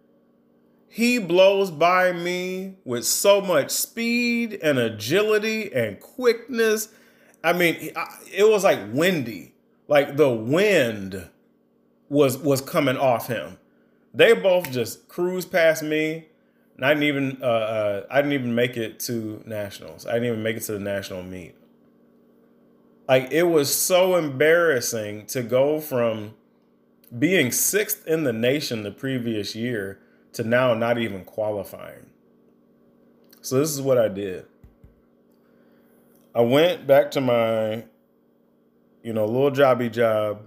he 0.88 1.20
blows 1.20 1.72
by 1.72 2.12
me 2.12 2.76
with 2.84 3.06
so 3.06 3.40
much 3.42 3.72
speed 3.72 4.60
and 4.62 4.78
agility 4.78 5.74
and 5.74 6.00
quickness. 6.00 6.90
I 7.44 7.54
mean, 7.54 7.94
it 8.32 8.50
was 8.50 8.64
like 8.64 8.80
windy. 8.92 9.54
Like 9.88 10.18
the 10.18 10.30
wind 10.30 11.30
was 12.10 12.38
was 12.38 12.62
coming 12.62 12.98
off 12.98 13.28
him. 13.28 13.58
They 14.14 14.34
both 14.34 14.70
just 14.72 15.08
cruised 15.08 15.52
past 15.52 15.82
me. 15.82 16.28
And 16.76 16.86
I 16.86 16.90
didn't 16.94 17.04
even 17.04 17.38
uh, 17.42 17.46
uh, 17.46 18.06
I 18.12 18.18
didn't 18.18 18.34
even 18.34 18.54
make 18.54 18.76
it 18.76 19.00
to 19.02 19.42
nationals. 19.46 20.06
I 20.06 20.14
didn't 20.14 20.28
even 20.28 20.44
make 20.44 20.58
it 20.58 20.64
to 20.64 20.74
the 20.74 20.80
national 20.80 21.24
meet. 21.24 21.56
Like 23.08 23.32
it 23.32 23.44
was 23.44 23.74
so 23.74 24.16
embarrassing 24.16 25.26
to 25.28 25.42
go 25.42 25.80
from 25.80 26.34
being 27.18 27.52
sixth 27.52 28.08
in 28.08 28.24
the 28.24 28.34
nation 28.34 28.84
the 28.84 28.92
previous 28.92 29.56
year 29.56 30.00
to 30.34 30.44
now 30.44 30.74
not 30.74 30.98
even 30.98 31.26
qualifying. 31.26 32.08
So 33.42 33.60
this 33.60 33.72
is 33.72 33.82
what 33.82 33.98
I 33.98 34.08
did. 34.08 34.46
I 36.34 36.42
went 36.42 36.88
back 36.88 37.12
to 37.12 37.22
my, 37.22 37.86
you 39.04 39.12
know, 39.14 39.26
little 39.26 39.52
jobby 39.52 39.92
job. 39.92 40.44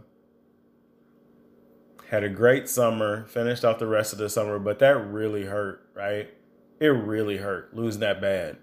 Had 2.09 2.23
a 2.23 2.29
great 2.29 2.69
summer, 2.69 3.25
finished 3.27 3.65
off 3.65 3.79
the 3.79 3.87
rest 3.87 4.13
of 4.13 4.19
the 4.19 4.31
summer, 4.31 4.59
but 4.59 4.79
that 4.79 4.97
really 4.97 5.45
hurt, 5.45 5.89
right? 5.95 6.33
It 6.79 6.87
really 6.87 7.39
hurt 7.39 7.75
losing 7.75 8.01
that 8.01 8.21
bad. 8.21 8.59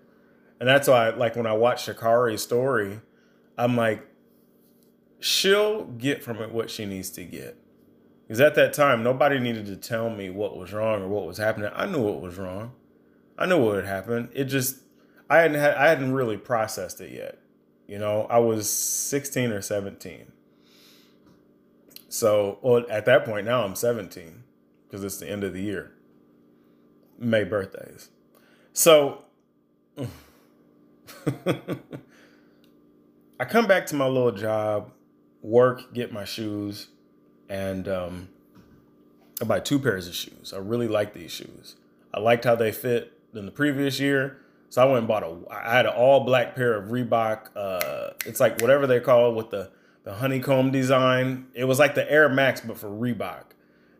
And 0.59 0.69
that's 0.69 0.87
why, 0.87 1.09
like, 1.09 1.35
when 1.35 1.47
I 1.47 1.53
watch 1.53 1.85
Sha'Carri's 1.85 2.41
story, 2.41 3.01
I'm 3.57 3.75
like, 3.75 4.07
she'll 5.19 5.85
get 5.85 6.23
from 6.23 6.37
it 6.37 6.51
what 6.51 6.69
she 6.69 6.85
needs 6.85 7.09
to 7.11 7.23
get. 7.23 7.57
Because 8.31 8.39
at 8.39 8.55
that 8.55 8.71
time, 8.71 9.03
nobody 9.03 9.39
needed 9.39 9.65
to 9.65 9.75
tell 9.75 10.09
me 10.09 10.29
what 10.29 10.55
was 10.55 10.71
wrong 10.71 11.01
or 11.01 11.09
what 11.09 11.27
was 11.27 11.37
happening. 11.37 11.69
I 11.75 11.85
knew 11.85 12.01
what 12.01 12.21
was 12.21 12.37
wrong. 12.37 12.71
I 13.37 13.45
knew 13.45 13.61
what 13.61 13.75
had 13.75 13.85
happened. 13.85 14.29
It 14.33 14.45
just, 14.45 14.77
I 15.29 15.39
hadn't 15.39 15.59
had, 15.59 15.73
I 15.73 15.89
hadn't 15.89 16.13
really 16.13 16.37
processed 16.37 17.01
it 17.01 17.11
yet. 17.11 17.39
You 17.89 17.99
know, 17.99 18.27
I 18.29 18.39
was 18.39 18.69
16 18.69 19.51
or 19.51 19.61
17. 19.61 20.31
So, 22.07 22.59
well, 22.61 22.85
at 22.89 23.03
that 23.03 23.25
point 23.25 23.47
now 23.47 23.65
I'm 23.65 23.75
17 23.75 24.43
because 24.87 25.03
it's 25.03 25.17
the 25.17 25.29
end 25.29 25.43
of 25.43 25.51
the 25.51 25.61
year. 25.61 25.91
May 27.19 27.43
birthdays. 27.43 28.11
So, 28.71 29.25
I 33.37 33.43
come 33.43 33.67
back 33.67 33.87
to 33.87 33.95
my 33.95 34.07
little 34.07 34.31
job, 34.31 34.93
work, 35.41 35.93
get 35.93 36.13
my 36.13 36.23
shoes, 36.23 36.87
and 37.51 37.89
um, 37.89 38.29
I 39.41 39.45
buy 39.45 39.59
two 39.59 39.77
pairs 39.77 40.07
of 40.07 40.15
shoes. 40.15 40.53
I 40.55 40.59
really 40.59 40.87
like 40.87 41.13
these 41.13 41.31
shoes. 41.31 41.75
I 42.13 42.21
liked 42.21 42.45
how 42.45 42.55
they 42.55 42.71
fit 42.71 43.11
in 43.35 43.45
the 43.45 43.51
previous 43.51 43.99
year. 43.99 44.37
So 44.69 44.81
I 44.81 44.85
went 44.85 44.99
and 44.99 45.07
bought 45.07 45.23
a. 45.23 45.35
I 45.51 45.75
had 45.75 45.85
an 45.85 45.91
all 45.91 46.21
black 46.21 46.55
pair 46.55 46.75
of 46.75 46.89
Reebok. 46.91 47.49
Uh, 47.53 48.11
it's 48.25 48.39
like 48.39 48.61
whatever 48.61 48.87
they 48.87 49.01
call 49.01 49.29
it 49.31 49.35
with 49.35 49.49
the 49.49 49.69
the 50.05 50.13
honeycomb 50.13 50.71
design. 50.71 51.47
It 51.53 51.65
was 51.65 51.77
like 51.77 51.93
the 51.93 52.09
Air 52.09 52.29
Max, 52.29 52.61
but 52.61 52.77
for 52.77 52.87
Reebok, 52.87 53.43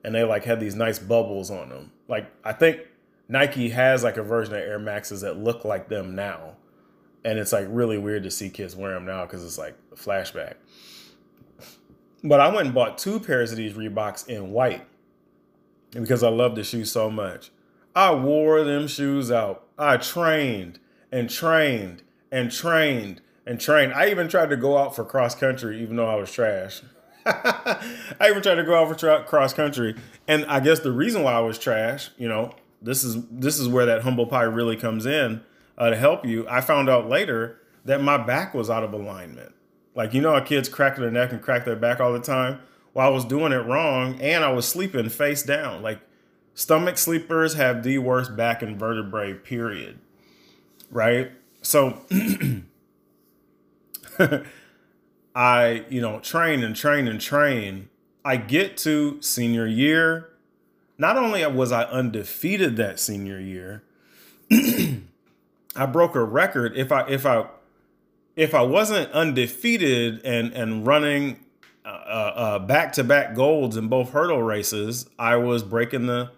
and 0.06 0.16
they 0.16 0.24
like 0.24 0.46
had 0.46 0.62
these 0.62 0.76
nice 0.76 0.98
bubbles 0.98 1.52
on 1.52 1.68
them. 1.68 1.92
Like 2.08 2.32
I 2.46 2.54
think 2.54 2.80
Nike 3.28 3.70
has 3.70 4.02
like 4.02 4.16
a 4.16 4.24
version 4.24 4.54
of 4.54 4.62
Air 4.62 4.80
Maxes 4.80 5.22
that 5.22 5.38
look 5.38 5.66
like 5.66 5.90
them 5.90 6.16
now, 6.16 6.56
and 7.26 7.38
it's 7.38 7.52
like 7.52 7.68
really 7.70 7.98
weird 7.98 8.24
to 8.24 8.32
see 8.32 8.50
kids 8.50 8.74
wear 8.74 8.94
them 8.94 9.06
now 9.06 9.26
because 9.26 9.44
it's 9.44 9.58
like 9.58 9.76
a 9.92 9.96
flashback. 9.96 10.54
But 12.24 12.40
I 12.40 12.48
went 12.54 12.68
and 12.68 12.76
bought 12.76 12.98
two 12.98 13.20
pairs 13.20 13.52
of 13.52 13.58
these 13.58 13.74
Reeboks 13.74 14.28
in 14.28 14.52
white 14.52 14.86
because 15.92 16.24
I 16.24 16.30
love 16.30 16.56
the 16.56 16.64
shoes 16.64 16.92
so 16.92 17.10
much. 17.10 17.52
I 17.96 18.14
wore 18.14 18.64
them 18.64 18.88
shoes 18.88 19.32
out. 19.32 19.68
I 19.78 19.98
trained 19.98 20.80
and 21.12 21.30
trained 21.30 22.04
and 22.32 22.52
trained 22.52 23.22
and 23.46 23.60
trained. 23.60 23.94
I 23.94 24.10
even 24.10 24.28
tried 24.28 24.50
to 24.52 24.58
go 24.58 24.78
out 24.78 24.96
for 24.96 25.04
cross 25.04 25.36
country, 25.36 25.82
even 25.82 25.96
though 25.96 26.08
I 26.08 26.16
was 26.16 26.32
trash. 26.32 26.82
I 27.26 28.28
even 28.30 28.42
tried 28.42 28.56
to 28.56 28.64
go 28.64 28.76
out 28.76 28.90
for 28.90 28.96
tra- 28.96 29.24
cross 29.24 29.54
country, 29.54 29.96
and 30.28 30.46
I 30.46 30.60
guess 30.60 30.80
the 30.80 30.92
reason 30.92 31.24
why 31.24 31.34
I 31.34 31.40
was 31.40 31.60
trash, 31.60 32.10
you 32.18 32.28
know, 32.28 32.54
this 32.82 33.04
is 33.04 33.24
this 33.30 33.60
is 33.60 33.68
where 33.68 33.86
that 33.86 34.02
humble 34.02 34.26
pie 34.26 34.44
really 34.44 34.76
comes 34.76 35.06
in 35.06 35.42
uh, 35.78 35.92
to 35.92 35.96
help 35.96 36.26
you. 36.26 36.48
I 36.50 36.62
found 36.62 36.90
out 36.90 37.10
later 37.10 37.60
that 37.86 38.02
my 38.02 38.18
back 38.18 38.54
was 38.54 38.70
out 38.70 38.84
of 38.84 38.94
alignment. 38.94 39.54
Like 39.96 40.14
you 40.14 40.22
know, 40.22 40.34
how 40.34 40.40
kids 40.42 40.70
crack 40.70 40.96
their 40.98 41.12
neck 41.12 41.32
and 41.32 41.42
crack 41.42 41.66
their 41.66 41.76
back 41.76 42.00
all 42.00 42.14
the 42.14 42.20
time. 42.20 42.60
Well, 42.94 43.08
I 43.08 43.10
was 43.10 43.26
doing 43.26 43.52
it 43.52 43.66
wrong, 43.66 44.20
and 44.20 44.44
I 44.44 44.52
was 44.52 44.68
sleeping 44.68 45.10
face 45.10 45.44
down. 45.44 45.82
Like 45.82 46.00
Stomach 46.54 46.98
sleepers 46.98 47.54
have 47.56 47.84
the 47.84 47.98
worst 47.98 48.36
back 48.36 48.62
and 48.62 48.78
vertebrae, 48.78 49.34
period. 49.34 50.00
Right? 50.90 51.32
So 51.62 52.02
I, 55.36 55.86
you 55.90 56.02
know, 56.02 56.20
train 56.20 56.64
and 56.64 56.76
train 56.76 57.08
and 57.08 57.22
train. 57.22 57.90
I 58.24 58.38
get 58.38 58.78
to 58.78 59.22
senior 59.22 59.66
year. 59.66 60.30
Not 60.98 61.18
only 61.18 61.46
was 61.48 61.72
I 61.72 61.84
undefeated 61.84 62.76
that 62.78 63.00
senior 63.00 63.40
year, 63.40 63.84
I 64.52 65.86
broke 65.92 66.16
a 66.16 66.24
record. 66.24 66.78
If 66.78 66.92
I 66.92 67.08
if 67.08 67.26
I 67.26 67.48
if 68.36 68.54
I 68.54 68.62
wasn't 68.62 69.12
undefeated 69.12 70.22
and 70.26 70.54
and 70.54 70.86
running 70.86 71.40
back 72.60 72.94
to 72.94 73.04
back 73.04 73.36
golds 73.36 73.78
in 73.78 73.88
both 73.88 74.12
hurdle 74.12 74.42
races, 74.42 75.10
I 75.18 75.36
was 75.36 75.64
breaking 75.64 76.08
the 76.08 76.32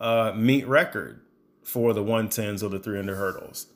uh, 0.00 0.32
meet 0.34 0.66
record 0.66 1.20
for 1.62 1.92
the 1.92 2.02
110s 2.02 2.62
or 2.62 2.68
the 2.68 2.78
300 2.78 3.14
hurdles, 3.16 3.66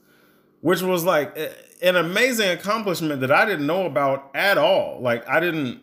which 0.60 0.82
was 0.82 1.04
like 1.04 1.36
eh, 1.36 1.50
an 1.82 1.96
amazing 1.96 2.50
accomplishment 2.50 3.20
that 3.20 3.30
I 3.30 3.44
didn't 3.44 3.66
know 3.66 3.86
about 3.86 4.30
at 4.34 4.58
all. 4.58 5.00
Like, 5.00 5.28
I 5.28 5.40
didn't, 5.40 5.82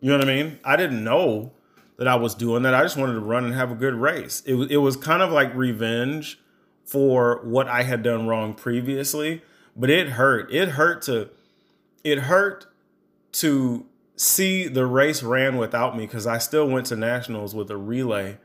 you 0.00 0.10
know 0.10 0.18
what 0.18 0.28
I 0.28 0.32
mean? 0.32 0.58
I 0.64 0.76
didn't 0.76 1.02
know 1.02 1.52
that 1.98 2.06
I 2.06 2.14
was 2.16 2.34
doing 2.34 2.62
that. 2.62 2.74
I 2.74 2.82
just 2.82 2.96
wanted 2.96 3.14
to 3.14 3.20
run 3.20 3.44
and 3.44 3.54
have 3.54 3.70
a 3.70 3.74
good 3.74 3.94
race. 3.94 4.42
It, 4.46 4.54
it 4.70 4.78
was 4.78 4.96
kind 4.96 5.22
of 5.22 5.32
like 5.32 5.54
revenge 5.54 6.38
for 6.84 7.40
what 7.42 7.66
I 7.66 7.82
had 7.82 8.02
done 8.02 8.26
wrong 8.28 8.54
previously, 8.54 9.42
but 9.76 9.90
it 9.90 10.10
hurt. 10.10 10.52
It 10.52 10.70
hurt 10.70 11.02
to, 11.02 11.28
it 12.02 12.20
hurt 12.20 12.66
to 13.32 13.86
see 14.16 14.66
the 14.66 14.86
race 14.86 15.22
ran 15.22 15.58
without 15.58 15.96
me 15.96 16.06
because 16.06 16.26
I 16.26 16.38
still 16.38 16.68
went 16.68 16.86
to 16.86 16.96
nationals 16.96 17.54
with 17.54 17.70
a 17.70 17.76
relay 17.76 18.38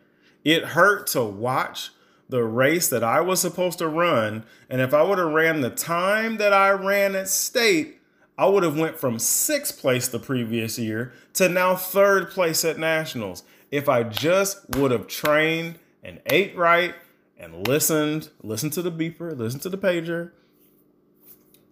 it 0.43 0.65
hurt 0.65 1.07
to 1.07 1.23
watch 1.23 1.91
the 2.29 2.43
race 2.43 2.87
that 2.89 3.03
I 3.03 3.21
was 3.21 3.41
supposed 3.41 3.79
to 3.79 3.87
run, 3.87 4.45
and 4.69 4.81
if 4.81 4.93
I 4.93 5.03
would 5.03 5.17
have 5.17 5.31
ran 5.31 5.61
the 5.61 5.69
time 5.69 6.37
that 6.37 6.53
I 6.53 6.71
ran 6.71 7.15
at 7.15 7.27
state, 7.27 7.99
I 8.37 8.45
would 8.45 8.63
have 8.63 8.77
went 8.77 8.97
from 8.97 9.19
sixth 9.19 9.79
place 9.79 10.07
the 10.07 10.19
previous 10.19 10.79
year 10.79 11.13
to 11.33 11.49
now 11.49 11.75
third 11.75 12.31
place 12.31 12.63
at 12.63 12.79
nationals. 12.79 13.43
If 13.69 13.89
I 13.89 14.03
just 14.03 14.69
would 14.77 14.91
have 14.91 15.07
trained 15.07 15.77
and 16.03 16.21
ate 16.25 16.55
right 16.55 16.95
and 17.37 17.67
listened, 17.67 18.29
listened 18.41 18.73
to 18.73 18.81
the 18.81 18.91
beeper, 18.91 19.37
listened 19.37 19.63
to 19.63 19.69
the 19.69 19.77
pager, 19.77 20.31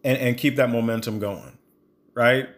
and, 0.04 0.18
and 0.18 0.38
keep 0.38 0.56
that 0.58 0.70
momentum 0.70 1.20
going, 1.20 1.58
right? 2.14 2.50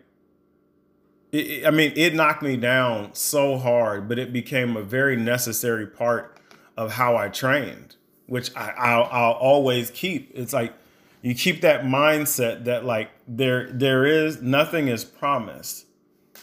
it, 1.31 1.65
I 1.65 1.71
mean, 1.71 1.93
it 1.95 2.13
knocked 2.13 2.41
me 2.41 2.57
down 2.57 3.13
so 3.13 3.57
hard, 3.57 4.07
but 4.07 4.19
it 4.19 4.33
became 4.33 4.75
a 4.75 4.81
very 4.81 5.15
necessary 5.15 5.87
part 5.87 6.37
of 6.77 6.93
how 6.93 7.15
I 7.15 7.29
trained, 7.29 7.95
which 8.27 8.55
I, 8.55 8.71
I'll, 8.71 9.09
I'll 9.11 9.33
always 9.33 9.91
keep. 9.91 10.31
It's 10.33 10.53
like 10.53 10.73
you 11.21 11.35
keep 11.35 11.61
that 11.61 11.83
mindset 11.83 12.65
that 12.65 12.85
like 12.85 13.11
there 13.27 13.71
there 13.71 14.05
is 14.05 14.41
nothing 14.41 14.87
is 14.87 15.03
promised, 15.03 15.85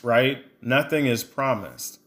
right? 0.02 0.44
Nothing 0.62 1.06
is 1.06 1.24
promised. 1.24 2.00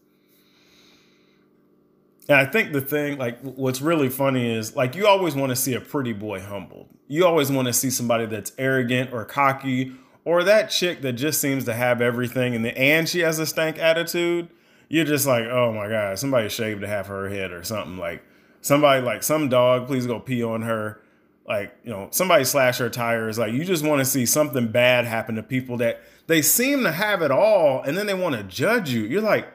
And 2.28 2.38
I 2.38 2.44
think 2.44 2.72
the 2.72 2.80
thing, 2.80 3.18
like, 3.18 3.40
what's 3.40 3.80
really 3.80 4.08
funny 4.08 4.54
is, 4.54 4.76
like, 4.76 4.94
you 4.94 5.06
always 5.06 5.34
want 5.34 5.50
to 5.50 5.56
see 5.56 5.74
a 5.74 5.80
pretty 5.80 6.12
boy 6.12 6.40
humbled. 6.40 6.88
You 7.08 7.26
always 7.26 7.50
want 7.50 7.66
to 7.66 7.72
see 7.72 7.90
somebody 7.90 8.26
that's 8.26 8.52
arrogant 8.58 9.12
or 9.12 9.24
cocky 9.24 9.92
or 10.24 10.44
that 10.44 10.70
chick 10.70 11.02
that 11.02 11.14
just 11.14 11.40
seems 11.40 11.64
to 11.64 11.74
have 11.74 12.00
everything 12.00 12.54
and 12.54 12.64
the, 12.64 12.76
and 12.78 13.08
she 13.08 13.20
has 13.20 13.38
a 13.38 13.46
stank 13.46 13.78
attitude, 13.78 14.48
you're 14.88 15.04
just 15.04 15.26
like, 15.26 15.44
oh 15.46 15.72
my 15.72 15.88
god, 15.88 16.18
somebody 16.18 16.48
shaved 16.48 16.82
half 16.82 17.06
her 17.06 17.28
head 17.28 17.50
or 17.50 17.64
something. 17.64 17.96
Like 17.96 18.22
somebody 18.60 19.02
like 19.02 19.22
some 19.22 19.48
dog, 19.48 19.86
please 19.86 20.06
go 20.06 20.20
pee 20.20 20.44
on 20.44 20.62
her. 20.62 21.00
Like 21.46 21.74
you 21.82 21.90
know, 21.90 22.08
somebody 22.12 22.44
slash 22.44 22.78
her 22.78 22.88
tires. 22.88 23.38
Like 23.38 23.52
you 23.52 23.64
just 23.64 23.84
want 23.84 23.98
to 24.00 24.04
see 24.04 24.26
something 24.26 24.68
bad 24.68 25.06
happen 25.06 25.34
to 25.36 25.42
people 25.42 25.78
that 25.78 26.02
they 26.28 26.40
seem 26.40 26.84
to 26.84 26.92
have 26.92 27.20
it 27.22 27.30
all, 27.30 27.82
and 27.82 27.96
then 27.98 28.06
they 28.06 28.14
want 28.14 28.36
to 28.36 28.44
judge 28.44 28.90
you. 28.90 29.02
You're 29.02 29.22
like, 29.22 29.48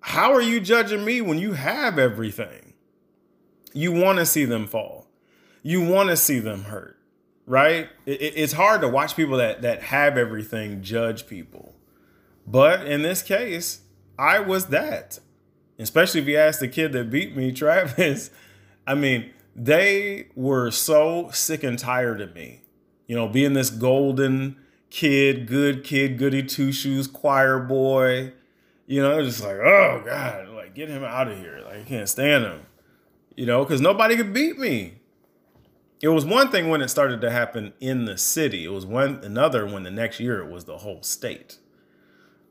how 0.00 0.32
are 0.32 0.42
you 0.42 0.60
judging 0.60 1.04
me 1.04 1.20
when 1.20 1.38
you 1.38 1.52
have 1.52 1.98
everything? 1.98 2.74
You 3.72 3.92
want 3.92 4.18
to 4.18 4.26
see 4.26 4.44
them 4.44 4.66
fall. 4.66 5.06
You 5.62 5.84
want 5.84 6.10
to 6.10 6.16
see 6.16 6.38
them 6.38 6.64
hurt 6.64 6.98
right? 7.48 7.88
It, 8.06 8.20
it's 8.20 8.52
hard 8.52 8.82
to 8.82 8.88
watch 8.88 9.16
people 9.16 9.38
that 9.38 9.62
that 9.62 9.82
have 9.84 10.16
everything 10.16 10.82
judge 10.82 11.26
people, 11.26 11.74
but 12.46 12.86
in 12.86 13.02
this 13.02 13.22
case, 13.22 13.80
I 14.18 14.38
was 14.38 14.66
that. 14.66 15.18
Especially 15.80 16.20
if 16.20 16.26
you 16.26 16.36
ask 16.36 16.60
the 16.60 16.68
kid 16.68 16.92
that 16.92 17.10
beat 17.10 17.36
me, 17.36 17.52
Travis. 17.52 18.30
I 18.86 18.94
mean, 18.94 19.30
they 19.56 20.28
were 20.34 20.70
so 20.70 21.30
sick 21.32 21.62
and 21.62 21.78
tired 21.78 22.20
of 22.20 22.34
me. 22.34 22.62
You 23.06 23.16
know, 23.16 23.28
being 23.28 23.54
this 23.54 23.70
golden 23.70 24.56
kid, 24.90 25.46
good 25.46 25.84
kid, 25.84 26.18
goody 26.18 26.42
two 26.42 26.72
shoes, 26.72 27.06
choir 27.06 27.58
boy. 27.58 28.32
You 28.88 29.02
know, 29.02 29.12
I 29.12 29.16
was 29.18 29.28
just 29.28 29.44
like, 29.44 29.58
oh 29.58 30.02
God, 30.04 30.48
like 30.48 30.74
get 30.74 30.88
him 30.88 31.04
out 31.04 31.28
of 31.28 31.38
here. 31.38 31.60
Like 31.64 31.76
I 31.76 31.82
can't 31.84 32.08
stand 32.08 32.44
him. 32.44 32.62
You 33.36 33.46
know, 33.46 33.62
because 33.62 33.80
nobody 33.80 34.16
could 34.16 34.34
beat 34.34 34.58
me 34.58 34.98
it 36.00 36.08
was 36.08 36.24
one 36.24 36.50
thing 36.50 36.68
when 36.68 36.80
it 36.80 36.88
started 36.88 37.20
to 37.22 37.30
happen 37.30 37.72
in 37.80 38.04
the 38.04 38.16
city. 38.16 38.64
It 38.64 38.70
was 38.70 38.86
one 38.86 39.20
another 39.24 39.66
when 39.66 39.82
the 39.82 39.90
next 39.90 40.20
year 40.20 40.40
it 40.40 40.50
was 40.50 40.64
the 40.64 40.78
whole 40.78 41.02
state. 41.02 41.58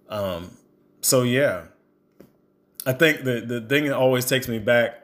Um, 0.10 0.58
so 1.02 1.24
yeah, 1.24 1.66
I 2.86 2.94
think 2.94 3.24
the 3.24 3.42
the 3.42 3.62
thing 3.62 3.86
that 3.86 3.96
always 3.96 4.26
takes 4.26 4.48
me 4.48 4.60
back, 4.60 4.96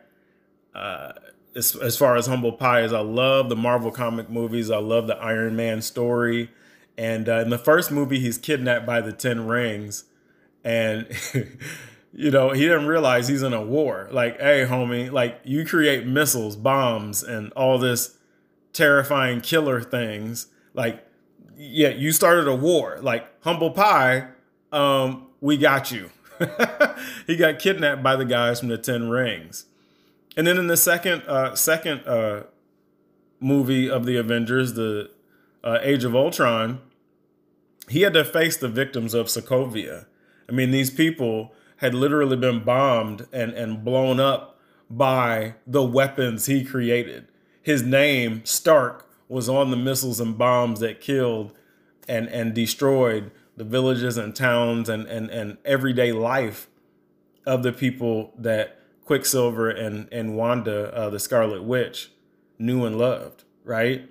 uh, 0.76 1.14
as 1.56 1.76
as 1.76 1.98
far 1.98 2.18
as 2.18 2.28
humble 2.28 2.54
pie 2.54 2.82
is, 2.82 2.92
I 2.92 3.00
love 3.00 3.48
the 3.48 3.56
Marvel 3.56 3.92
comic 3.92 4.30
movies. 4.30 4.70
I 4.70 4.78
love 4.78 5.08
the 5.08 5.16
Iron 5.18 5.56
Man 5.56 5.82
story, 5.82 6.50
and 6.98 7.30
uh, 7.30 7.40
in 7.40 7.50
the 7.50 7.58
first 7.58 7.92
movie, 7.92 8.20
he's 8.20 8.38
kidnapped 8.38 8.86
by 8.86 9.00
the 9.00 9.14
Ten 9.14 9.48
Rings, 9.48 10.04
and. 10.64 11.08
you 12.16 12.30
know, 12.30 12.52
he 12.52 12.62
didn't 12.62 12.86
realize 12.86 13.28
he's 13.28 13.42
in 13.42 13.54
a 13.54 13.62
war. 13.62 14.08
Like, 14.12 14.40
hey, 14.40 14.68
homie, 14.70 15.12
like 15.12 15.42
you 15.44 15.66
create 15.66 16.06
missiles, 16.06 16.56
bombs, 16.56 17.24
and 17.24 17.52
all 17.54 17.80
this 17.80 18.18
terrifying 18.72 19.42
killer 19.42 19.82
things. 19.82 20.48
Like, 20.76 21.04
yeah, 21.58 21.90
you 21.90 22.12
started 22.12 22.48
a 22.48 22.56
war. 22.56 23.00
Like 23.02 23.26
humble 23.44 23.72
pie, 23.72 24.28
um, 24.72 25.28
we 25.42 25.58
got 25.58 25.92
you. 25.92 26.12
he 27.28 27.36
got 27.36 27.60
kidnapped 27.60 28.04
by 28.04 28.16
the 28.16 28.26
guys 28.26 28.60
from 28.60 28.70
the 28.70 28.78
Ten 28.78 29.10
Rings. 29.10 29.66
And 30.36 30.46
then 30.46 30.58
in 30.58 30.68
the 30.68 30.78
second 30.78 31.24
uh, 31.28 31.56
second 31.56 32.08
uh, 32.08 32.44
movie 33.40 33.90
of 33.90 34.06
the 34.06 34.18
Avengers, 34.18 34.74
the 34.74 35.12
uh, 35.64 35.80
Age 35.82 36.04
of 36.04 36.16
Ultron, 36.16 36.82
he 37.90 38.02
had 38.02 38.14
to 38.14 38.26
face 38.26 38.58
the 38.58 38.68
victims 38.68 39.14
of 39.14 39.28
Sokovia. 39.28 40.06
I 40.48 40.52
mean, 40.52 40.72
these 40.72 40.90
people 40.90 41.54
had 41.78 41.94
literally 41.94 42.38
been 42.38 42.64
bombed 42.64 43.28
and, 43.32 43.52
and 43.54 43.84
blown 43.84 44.20
up 44.20 44.60
by 44.90 45.56
the 45.66 45.84
weapons 45.84 46.46
he 46.46 46.64
created. 46.64 47.28
His 47.62 47.84
name, 47.84 48.42
Stark, 48.46 49.10
was 49.28 49.50
on 49.50 49.72
the 49.72 49.78
missiles 49.78 50.20
and 50.20 50.38
bombs 50.38 50.80
that 50.82 51.02
killed 51.02 51.54
and, 52.08 52.28
and 52.28 52.54
destroyed 52.54 53.32
the 53.56 53.64
villages 53.64 54.18
and 54.18 54.36
towns 54.36 54.90
and, 54.90 55.08
and, 55.08 55.30
and 55.30 55.58
everyday 55.66 56.12
life 56.12 56.68
of 57.46 57.64
the 57.64 57.72
people 57.72 58.34
that 58.38 58.80
Quicksilver 59.06 59.70
and, 59.70 60.08
and 60.12 60.36
Wanda, 60.36 60.94
uh, 60.96 61.10
the 61.10 61.20
Scarlet 61.20 61.64
Witch, 61.64 62.12
knew 62.58 62.86
and 62.86 62.98
loved, 62.98 63.44
right? 63.64 64.10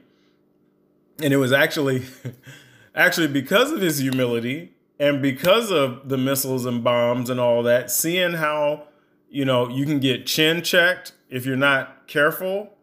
And 1.23 1.33
it 1.33 1.39
was 1.39 1.53
actually 1.53 2.05
actually 2.95 3.29
because 3.29 3.71
of 3.71 3.81
his 3.81 3.99
humility 3.99 4.75
and 4.99 5.23
because 5.23 5.71
of 5.71 6.09
the 6.09 6.19
missiles 6.19 6.67
and 6.67 6.85
bombs 6.85 7.31
and 7.31 7.41
all 7.41 7.63
that, 7.65 7.91
seeing 7.91 8.35
how, 8.35 8.85
you 9.29 9.45
know, 9.45 9.69
you 9.69 9.85
can 9.85 9.99
get 10.01 10.27
chin 10.27 10.63
checked 10.63 11.13
if 11.29 11.47
you're 11.47 11.57
not 11.57 12.07
careful. 12.07 12.75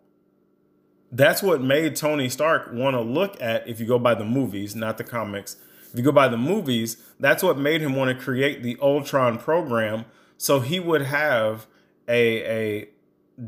That's 1.12 1.42
what 1.42 1.62
made 1.62 1.96
Tony 1.96 2.30
Stark 2.30 2.72
want 2.72 2.96
to 2.96 3.02
look 3.02 3.42
at, 3.42 3.68
if 3.68 3.80
you 3.80 3.86
go 3.86 3.98
by 3.98 4.14
the 4.16 4.26
movies, 4.26 4.76
not 4.76 4.98
the 4.98 5.04
comics, 5.04 5.56
if 5.92 5.98
you 5.98 6.04
go 6.04 6.12
by 6.12 6.28
the 6.28 6.38
movies, 6.38 6.98
that's 7.20 7.42
what 7.42 7.58
made 7.58 7.82
him 7.82 7.96
want 7.96 8.16
to 8.16 8.24
create 8.24 8.62
the 8.62 8.78
Ultron 8.82 9.40
program 9.40 10.06
so 10.38 10.60
he 10.60 10.80
would 10.80 11.02
have 11.02 11.68
a, 12.08 12.44
a 12.44 12.90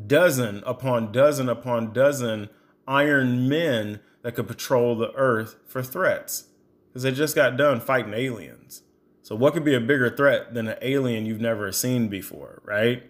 dozen 0.07 0.63
upon 0.65 1.11
dozen 1.11 1.49
upon 1.49 1.93
dozen 1.93 2.49
Iron 2.87 3.47
Men 3.47 3.99
that 4.21 4.35
could 4.35 4.47
patrol 4.47 4.95
the 4.95 5.13
earth 5.13 5.55
for 5.65 5.81
threats. 5.81 6.45
Because 6.91 7.03
they 7.03 7.11
just 7.11 7.35
got 7.35 7.55
done 7.55 7.79
fighting 7.79 8.13
aliens. 8.13 8.81
So, 9.21 9.35
what 9.35 9.53
could 9.53 9.63
be 9.63 9.73
a 9.73 9.79
bigger 9.79 10.09
threat 10.09 10.53
than 10.53 10.67
an 10.67 10.77
alien 10.81 11.25
you've 11.25 11.39
never 11.39 11.71
seen 11.71 12.09
before, 12.09 12.61
right? 12.65 13.03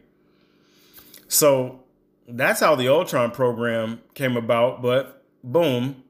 So, 1.27 1.81
that's 2.27 2.59
how 2.59 2.75
the 2.75 2.87
Ultron 2.87 3.31
program 3.31 4.01
came 4.13 4.37
about. 4.37 4.81
But 4.81 5.23
boom, 5.43 6.03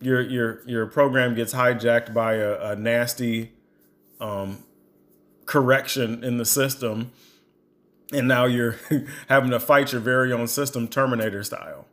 your 0.00 0.20
your 0.20 0.68
your 0.68 0.86
program 0.86 1.34
gets 1.34 1.54
hijacked 1.54 2.12
by 2.12 2.34
a, 2.34 2.72
a 2.72 2.76
nasty 2.76 3.52
um, 4.20 4.64
correction 5.46 6.24
in 6.24 6.38
the 6.38 6.44
system, 6.44 7.12
and 8.12 8.28
now 8.28 8.44
you're 8.44 8.76
having 9.28 9.50
to 9.50 9.60
fight 9.60 9.92
your 9.92 10.00
very 10.00 10.32
own 10.32 10.48
system, 10.48 10.88
Terminator 10.88 11.44
style. 11.44 11.86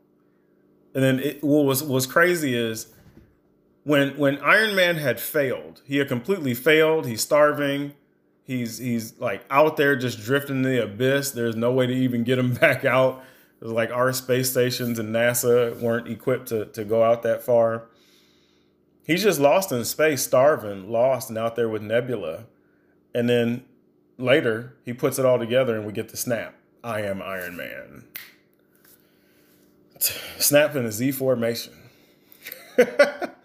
And 0.93 1.03
then 1.03 1.19
it, 1.19 1.43
what 1.43 1.65
was 1.65 1.83
was 1.83 2.07
crazy 2.07 2.55
is 2.55 2.87
when 3.89 4.15
when 4.17 4.37
Iron 4.41 4.75
Man 4.75 4.97
had 4.97 5.19
failed, 5.19 5.81
he 5.83 5.97
had 5.97 6.07
completely 6.07 6.53
failed. 6.53 7.07
He's 7.07 7.21
starving. 7.21 7.93
He's 8.43 8.77
he's 8.77 9.19
like 9.19 9.43
out 9.49 9.77
there 9.77 9.95
just 9.95 10.21
drifting 10.21 10.57
in 10.57 10.61
the 10.61 10.83
abyss. 10.83 11.31
There's 11.31 11.55
no 11.55 11.71
way 11.71 11.87
to 11.87 11.93
even 11.93 12.23
get 12.23 12.37
him 12.37 12.53
back 12.65 12.85
out. 12.85 13.23
It 13.59 13.63
was 13.63 13.73
like 13.73 13.89
our 13.89 14.13
space 14.13 14.51
stations 14.51 14.99
and 14.99 15.13
NASA 15.13 15.75
weren't 15.81 16.07
equipped 16.07 16.49
to 16.49 16.65
to 16.65 16.85
go 16.85 17.01
out 17.01 17.23
that 17.23 17.41
far. 17.41 17.85
He's 19.07 19.23
just 19.23 19.39
lost 19.39 19.71
in 19.71 19.83
space, 19.85 20.21
starving, 20.21 20.91
lost, 20.91 21.29
and 21.29 21.37
out 21.39 21.55
there 21.55 21.67
with 21.67 21.81
Nebula. 21.81 22.45
And 23.15 23.27
then 23.27 23.65
later, 24.19 24.75
he 24.85 24.93
puts 24.93 25.17
it 25.17 25.25
all 25.25 25.39
together, 25.39 25.75
and 25.75 25.83
we 25.87 25.93
get 25.93 26.09
the 26.09 26.17
snap. 26.17 26.53
I 26.83 27.01
am 27.01 27.23
Iron 27.23 27.57
Man. 27.57 28.03
Snap 29.97 30.75
in 30.75 30.85
a 30.85 30.91
Z 30.91 31.13
formation. 31.13 31.73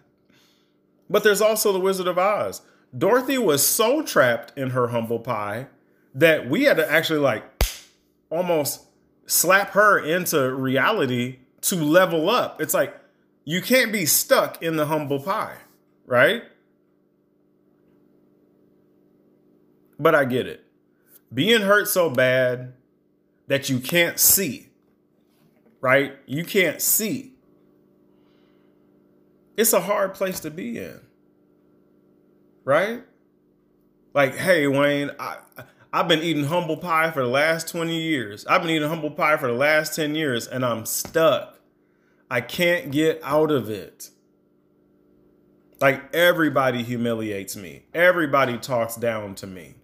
but 1.08 1.24
there's 1.24 1.40
also 1.40 1.72
the 1.72 1.80
Wizard 1.80 2.06
of 2.06 2.18
Oz. 2.18 2.62
Dorothy 2.96 3.38
was 3.38 3.66
so 3.66 4.02
trapped 4.02 4.56
in 4.56 4.70
her 4.70 4.88
humble 4.88 5.18
pie 5.18 5.66
that 6.14 6.48
we 6.48 6.64
had 6.64 6.76
to 6.76 6.90
actually 6.90 7.18
like 7.18 7.44
almost 8.30 8.82
slap 9.26 9.70
her 9.70 9.98
into 9.98 10.54
reality 10.54 11.38
to 11.62 11.76
level 11.76 12.30
up. 12.30 12.60
It's 12.60 12.74
like 12.74 12.96
you 13.44 13.60
can't 13.60 13.92
be 13.92 14.06
stuck 14.06 14.62
in 14.62 14.76
the 14.76 14.86
humble 14.86 15.20
pie, 15.20 15.56
right? 16.06 16.44
But 19.98 20.14
I 20.14 20.24
get 20.24 20.46
it. 20.46 20.64
Being 21.32 21.62
hurt 21.62 21.88
so 21.88 22.10
bad 22.10 22.74
that 23.48 23.68
you 23.68 23.80
can't 23.80 24.18
see 24.18 24.70
right? 25.84 26.16
You 26.24 26.44
can't 26.44 26.80
see. 26.80 27.33
It's 29.56 29.72
a 29.72 29.80
hard 29.80 30.14
place 30.14 30.40
to 30.40 30.50
be 30.50 30.78
in, 30.78 31.00
right? 32.64 33.02
Like, 34.14 34.36
hey, 34.36 34.66
Wayne, 34.66 35.10
I, 35.18 35.38
I've 35.92 36.08
been 36.08 36.22
eating 36.22 36.44
humble 36.44 36.76
pie 36.76 37.10
for 37.12 37.22
the 37.22 37.28
last 37.28 37.68
20 37.68 37.96
years. 38.00 38.46
I've 38.46 38.62
been 38.62 38.70
eating 38.70 38.88
humble 38.88 39.10
pie 39.10 39.36
for 39.36 39.46
the 39.48 39.54
last 39.54 39.94
10 39.96 40.14
years, 40.14 40.46
and 40.46 40.64
I'm 40.64 40.86
stuck. 40.86 41.58
I 42.30 42.40
can't 42.40 42.90
get 42.90 43.20
out 43.22 43.50
of 43.50 43.70
it. 43.70 44.10
Like, 45.80 46.14
everybody 46.14 46.82
humiliates 46.82 47.56
me, 47.56 47.84
everybody 47.94 48.58
talks 48.58 48.96
down 48.96 49.34
to 49.36 49.46
me, 49.46 49.74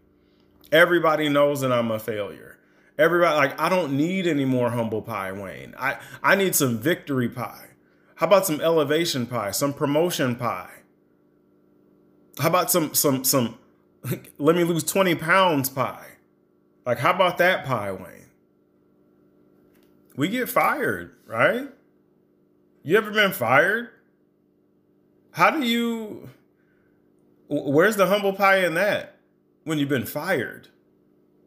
everybody 0.73 1.29
knows 1.29 1.61
that 1.61 1.73
I'm 1.73 1.91
a 1.91 1.99
failure. 1.99 2.59
Everybody 2.99 3.35
like 3.35 3.59
I 3.59 3.71
don't 3.71 3.97
need 3.97 4.27
any 4.27 4.45
more 4.45 4.69
humble 4.69 5.01
pie, 5.01 5.33
Wayne. 5.33 5.75
I 5.79 5.99
I 6.23 6.35
need 6.35 6.55
some 6.55 6.79
victory 6.79 7.31
pie. 7.31 7.70
How 8.21 8.27
about 8.27 8.45
some 8.45 8.61
elevation 8.61 9.25
pie, 9.25 9.51
some 9.51 9.73
promotion 9.73 10.37
pie? 10.37 10.69
How 12.39 12.49
about 12.49 12.71
some 12.71 12.93
some 12.93 13.25
some 13.25 13.59
let 14.39 14.55
me 14.55 14.63
lose 14.63 14.85
20 14.85 15.15
pounds 15.15 15.71
pie? 15.71 16.07
Like 16.85 16.99
how 16.99 17.15
about 17.15 17.39
that 17.39 17.65
pie, 17.65 17.93
Wayne? 17.93 18.27
We 20.17 20.29
get 20.29 20.51
fired, 20.51 21.15
right? 21.27 21.71
You 22.83 22.99
ever 22.99 23.11
been 23.11 23.33
fired? 23.33 23.89
How 25.31 25.49
do 25.49 25.63
you 25.65 26.29
where's 27.49 27.97
the 27.97 28.05
humble 28.05 28.35
pie 28.35 28.67
in 28.67 28.75
that 28.75 29.17
when 29.65 29.79
you've 29.79 29.89
been 29.89 30.05
fired? 30.05 30.69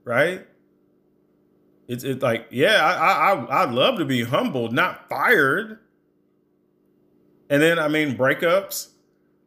Right? 0.03 0.47
It's 1.87 2.03
it's 2.03 2.23
like, 2.23 2.47
yeah, 2.49 2.83
I 2.83 3.33
I 3.35 3.61
I'd 3.61 3.71
love 3.73 3.99
to 3.99 4.05
be 4.05 4.23
humbled, 4.23 4.73
not 4.73 5.07
fired. 5.07 5.77
And 7.53 7.61
then 7.61 7.77
I 7.77 7.87
mean 7.87 8.17
breakups. 8.17 8.87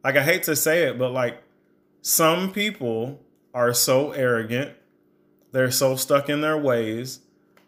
Like 0.01 0.15
I 0.15 0.23
hate 0.23 0.43
to 0.43 0.55
say 0.55 0.83
it, 0.83 0.97
but 0.97 1.11
like 1.11 1.43
some 2.01 2.53
people 2.53 3.19
are 3.53 3.73
so 3.73 4.11
arrogant, 4.11 4.71
they're 5.51 5.71
so 5.71 5.97
stuck 5.97 6.29
in 6.29 6.39
their 6.39 6.57
ways, 6.57 7.19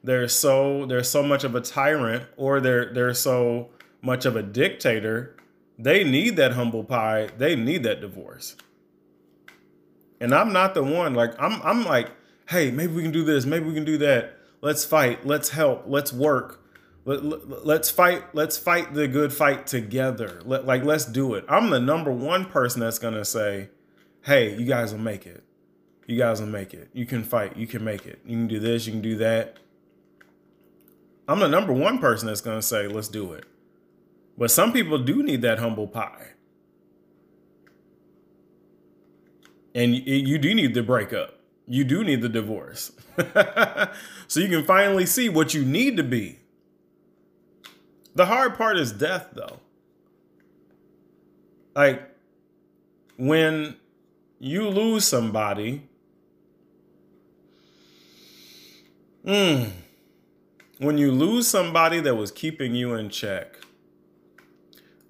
they're 0.02 0.30
so 0.30 0.86
they're 0.86 1.04
so 1.04 1.23
much 1.23 1.43
of 1.43 1.56
a 1.56 1.60
tyrant, 1.60 2.23
or 2.38 2.62
they're 2.62 2.93
they're 2.93 3.13
so 3.13 3.67
much 4.02 4.25
of 4.25 4.38
a 4.38 4.41
dictator. 4.41 5.36
They 5.78 6.06
need 6.06 6.38
that 6.38 6.54
humble 6.54 6.86
pie. 6.86 7.28
They 7.38 7.58
need 7.58 7.84
that 7.84 7.99
divorce. 7.99 8.56
And 10.21 10.34
I'm 10.34 10.54
not 10.54 10.73
the 10.73 10.84
one. 10.84 11.15
Like 11.15 11.34
I'm 11.38 11.62
I'm 11.63 11.84
like, 11.84 12.12
hey, 12.47 12.71
maybe 12.71 12.93
we 12.93 13.02
can 13.02 13.12
do 13.12 13.25
this, 13.25 13.45
maybe 13.45 13.65
we 13.65 13.73
can 13.73 13.84
do 13.84 13.97
that 13.97 14.39
Let's 14.62 14.84
fight. 14.84 15.25
Let's 15.25 15.49
help. 15.49 15.84
Let's 15.88 16.12
work. 16.12 16.62
Let, 17.06 17.82
us 17.82 17.90
fight. 17.90 18.24
Let's 18.34 18.58
fight 18.58 18.94
the 18.94 19.08
good 19.08 19.34
fight 19.34 19.66
together. 19.66 20.42
Let, 20.46 20.66
like, 20.66 20.84
let's 20.84 21.06
do 21.06 21.34
it. 21.34 21.46
I'm 21.48 21.70
the 21.70 21.80
number 21.80 22.12
one 22.12 22.46
person 22.46 22.82
that's 22.82 23.00
to 23.00 23.26
say, 23.26 23.70
hey, 24.24 24.56
you 24.56 24.66
guys 24.66 24.92
will 24.92 25.00
make 25.00 25.26
it. 25.26 25.44
You 26.08 26.18
guys 26.18 26.40
will 26.40 26.48
make 26.48 26.74
it. 26.74 26.90
You 26.94 27.06
can 27.06 27.24
fight. 27.24 27.58
You 27.58 27.68
can 27.68 27.84
make 27.84 28.06
it. 28.06 28.20
You 28.26 28.38
can 28.38 28.48
do 28.48 28.60
this. 28.60 28.86
You 28.86 28.94
can 28.94 29.02
do 29.02 29.16
that. 29.18 29.58
I'm 31.28 31.40
the 31.40 31.48
number 31.48 31.74
one 31.74 32.00
person 32.00 32.28
that's 32.28 32.42
to 32.42 32.62
say, 32.62 32.88
let's 32.88 33.08
do 33.08 33.34
it. 33.34 33.46
But 34.38 34.52
some 34.52 34.74
people 34.74 34.98
do 34.98 35.22
need 35.24 35.42
that 35.42 35.60
humble 35.60 35.88
pie. 35.88 36.28
And 39.76 39.96
you 39.96 40.38
do 40.38 40.54
need 40.54 40.74
the 40.74 40.82
breakup 40.82 41.40
you 41.70 41.84
do 41.84 42.04
need 42.04 42.22
the 42.22 42.30
divorce. 42.30 42.92
so 44.28 44.40
you 44.40 44.50
can 44.50 44.66
finally 44.66 45.06
see 45.06 45.30
what 45.30 45.54
you 45.54 45.64
need 45.64 45.96
to 45.98 46.04
be. 46.04 46.40
The 48.20 48.26
hard 48.26 48.58
part 48.58 48.78
is 48.78 48.92
death, 48.92 49.30
though. 49.32 49.62
Like, 51.74 52.02
when 53.16 53.78
you 54.40 54.68
lose 54.68 55.06
somebody, 55.06 55.84
mm, 59.26 59.72
when 60.80 60.98
you 60.98 61.14
lose 61.14 61.48
somebody 61.48 62.02
that 62.02 62.16
was 62.16 62.30
keeping 62.30 62.76
you 62.76 62.94
in 62.96 63.10
check, 63.10 63.56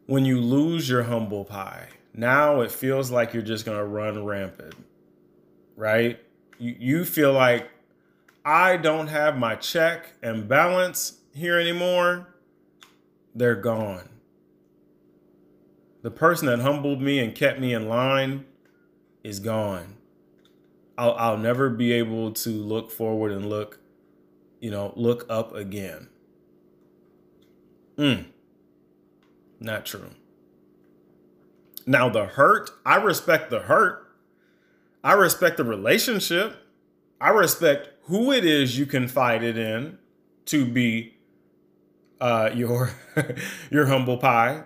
when 0.06 0.24
you 0.24 0.40
lose 0.40 0.88
your 0.88 1.02
humble 1.02 1.46
pie, 1.46 1.88
now 2.14 2.62
it 2.62 2.72
feels 2.72 3.10
like 3.10 3.34
you're 3.34 3.42
just 3.42 3.66
going 3.66 3.80
to 3.80 3.86
run 3.86 4.24
rampant, 4.24 4.76
right? 5.76 6.20
You, 6.60 6.76
you 6.78 7.06
feel 7.06 7.34
like 7.34 7.72
I 8.46 8.78
don't 8.78 9.08
have 9.08 9.36
my 9.36 9.56
check 9.56 10.14
and 10.22 10.48
balance 10.48 11.22
here 11.34 11.60
anymore. 11.60 12.28
They're 13.40 13.56
gone. 13.56 14.10
The 16.02 16.12
person 16.12 16.48
that 16.48 16.60
humbled 16.60 17.02
me 17.02 17.20
and 17.20 17.34
kept 17.34 17.58
me 17.58 17.74
in 17.74 17.88
line 17.88 18.44
is 19.24 19.40
gone. 19.40 19.96
I'll, 20.98 21.14
I'll 21.14 21.38
never 21.38 21.70
be 21.70 21.94
able 21.94 22.34
to 22.34 22.50
look 22.50 22.92
forward 22.92 23.32
and 23.32 23.50
look, 23.50 23.80
you 24.60 24.70
know, 24.70 24.92
look 24.98 25.26
up 25.30 25.56
again. 25.56 26.10
Mm. 27.98 28.26
Not 29.62 29.86
true. 29.86 30.10
Now, 31.86 32.10
the 32.10 32.26
hurt, 32.26 32.72
I 32.86 32.98
respect 32.98 33.52
the 33.52 33.60
hurt. 33.60 34.06
I 35.02 35.14
respect 35.14 35.56
the 35.56 35.64
relationship. 35.64 36.58
I 37.22 37.30
respect 37.30 37.88
who 38.04 38.34
it 38.34 38.44
is 38.44 38.78
you 38.78 38.86
confided 38.86 39.58
in 39.58 39.98
to 40.48 40.66
be 40.66 41.19
uh, 42.20 42.52
your 42.54 42.92
your 43.72 43.86
humble 43.86 44.18
pie. 44.18 44.64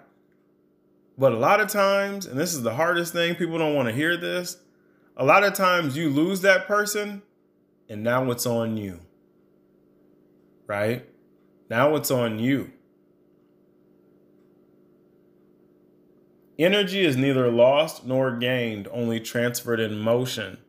But 1.17 1.31
a 1.31 1.37
lot 1.37 1.59
of 1.59 1.67
times, 1.67 2.25
and 2.25 2.39
this 2.39 2.53
is 2.53 2.63
the 2.63 2.73
hardest 2.73 3.13
thing, 3.13 3.35
people 3.35 3.57
don't 3.57 3.75
want 3.75 3.87
to 3.87 3.93
hear 3.93 4.17
this. 4.17 4.57
A 5.15 5.23
lot 5.23 5.43
of 5.43 5.53
times 5.53 5.95
you 5.95 6.09
lose 6.09 6.41
that 6.41 6.67
person 6.67 7.21
and 7.87 8.03
now 8.03 8.31
it's 8.31 8.45
on 8.45 8.77
you. 8.77 8.99
Right? 10.65 11.07
Now 11.69 11.95
it's 11.95 12.09
on 12.09 12.39
you. 12.39 12.71
Energy 16.57 17.03
is 17.03 17.17
neither 17.17 17.51
lost 17.51 18.05
nor 18.05 18.35
gained, 18.37 18.87
only 18.91 19.19
transferred 19.19 19.79
in 19.79 19.99
motion. 19.99 20.59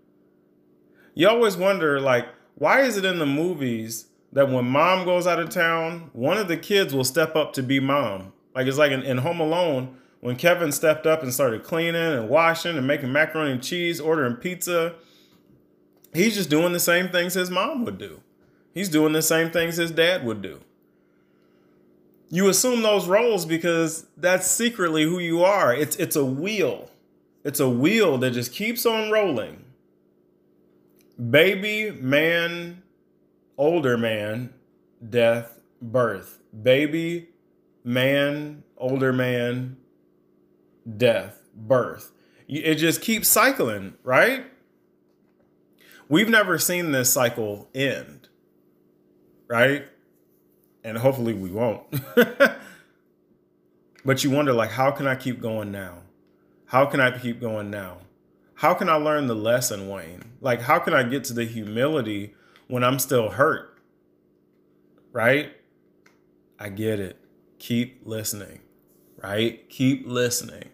You 1.14 1.28
always 1.28 1.56
wonder, 1.56 2.00
like, 2.00 2.26
why 2.54 2.82
is 2.82 2.96
it 2.96 3.04
in 3.04 3.18
the 3.18 3.26
movies 3.26 4.06
that 4.34 4.50
when 4.50 4.66
mom 4.66 5.04
goes 5.04 5.26
out 5.26 5.40
of 5.40 5.48
town, 5.48 6.10
one 6.12 6.36
of 6.36 6.48
the 6.48 6.56
kids 6.56 6.94
will 6.94 7.04
step 7.04 7.34
up 7.34 7.52
to 7.54 7.62
be 7.62 7.80
mom? 7.80 8.32
Like, 8.54 8.66
it's 8.66 8.78
like 8.78 8.92
in, 8.92 9.02
in 9.02 9.18
Home 9.18 9.40
Alone, 9.40 9.96
when 10.20 10.36
Kevin 10.36 10.70
stepped 10.70 11.06
up 11.06 11.22
and 11.22 11.32
started 11.32 11.64
cleaning 11.64 11.96
and 11.96 12.28
washing 12.28 12.76
and 12.76 12.86
making 12.86 13.12
macaroni 13.12 13.52
and 13.52 13.62
cheese, 13.62 14.00
ordering 14.00 14.36
pizza, 14.36 14.94
he's 16.12 16.34
just 16.34 16.50
doing 16.50 16.72
the 16.72 16.80
same 16.80 17.08
things 17.08 17.34
his 17.34 17.50
mom 17.50 17.84
would 17.84 17.98
do. 17.98 18.20
He's 18.72 18.88
doing 18.88 19.12
the 19.12 19.22
same 19.22 19.50
things 19.50 19.76
his 19.76 19.90
dad 19.90 20.24
would 20.24 20.42
do 20.42 20.60
you 22.34 22.48
assume 22.48 22.82
those 22.82 23.06
roles 23.06 23.46
because 23.46 24.06
that's 24.16 24.50
secretly 24.50 25.04
who 25.04 25.20
you 25.20 25.44
are. 25.44 25.72
It's 25.72 25.94
it's 25.96 26.16
a 26.16 26.24
wheel. 26.24 26.90
It's 27.44 27.60
a 27.60 27.68
wheel 27.68 28.18
that 28.18 28.32
just 28.32 28.52
keeps 28.52 28.84
on 28.84 29.12
rolling. 29.12 29.64
Baby, 31.30 31.92
man, 31.92 32.82
older 33.56 33.96
man, 33.96 34.52
death, 35.08 35.60
birth. 35.80 36.40
Baby, 36.62 37.28
man, 37.82 38.64
older 38.76 39.12
man, 39.12 39.76
death, 40.96 41.40
birth. 41.54 42.12
It 42.46 42.76
just 42.76 43.00
keeps 43.00 43.28
cycling, 43.28 43.94
right? 44.02 44.44
We've 46.08 46.28
never 46.28 46.58
seen 46.58 46.92
this 46.92 47.10
cycle 47.12 47.68
end, 47.74 48.28
right? 49.48 49.86
and 50.84 50.98
hopefully 50.98 51.32
we 51.32 51.50
won't. 51.50 51.82
but 54.04 54.22
you 54.22 54.30
wonder 54.30 54.52
like 54.52 54.70
how 54.70 54.90
can 54.90 55.06
I 55.06 55.16
keep 55.16 55.40
going 55.40 55.72
now? 55.72 56.02
How 56.66 56.86
can 56.86 57.00
I 57.00 57.16
keep 57.18 57.40
going 57.40 57.70
now? 57.70 57.98
How 58.56 58.74
can 58.74 58.88
I 58.88 58.94
learn 58.94 59.26
the 59.26 59.34
lesson, 59.34 59.88
Wayne? 59.88 60.32
Like 60.40 60.60
how 60.60 60.78
can 60.78 60.94
I 60.94 61.02
get 61.02 61.24
to 61.24 61.32
the 61.32 61.44
humility 61.44 62.34
when 62.68 62.84
I'm 62.84 62.98
still 62.98 63.30
hurt? 63.30 63.78
Right? 65.12 65.52
I 66.58 66.68
get 66.68 67.00
it. 67.00 67.18
Keep 67.58 68.02
listening. 68.04 68.60
Right? 69.22 69.68
Keep 69.68 70.06
listening. 70.06 70.70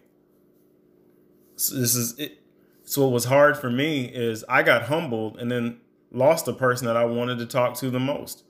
So 1.55 1.75
this 1.75 1.95
is 1.95 2.17
it. 2.19 2.39
So 2.83 3.03
what 3.03 3.13
was 3.13 3.25
hard 3.25 3.57
for 3.57 3.69
me 3.69 4.05
is 4.05 4.43
I 4.49 4.63
got 4.63 4.83
humbled 4.83 5.37
and 5.37 5.51
then 5.51 5.79
lost 6.11 6.45
the 6.45 6.53
person 6.53 6.87
that 6.87 6.97
I 6.97 7.05
wanted 7.05 7.39
to 7.39 7.45
talk 7.45 7.75
to 7.75 7.89
the 7.89 7.99
most. 7.99 8.43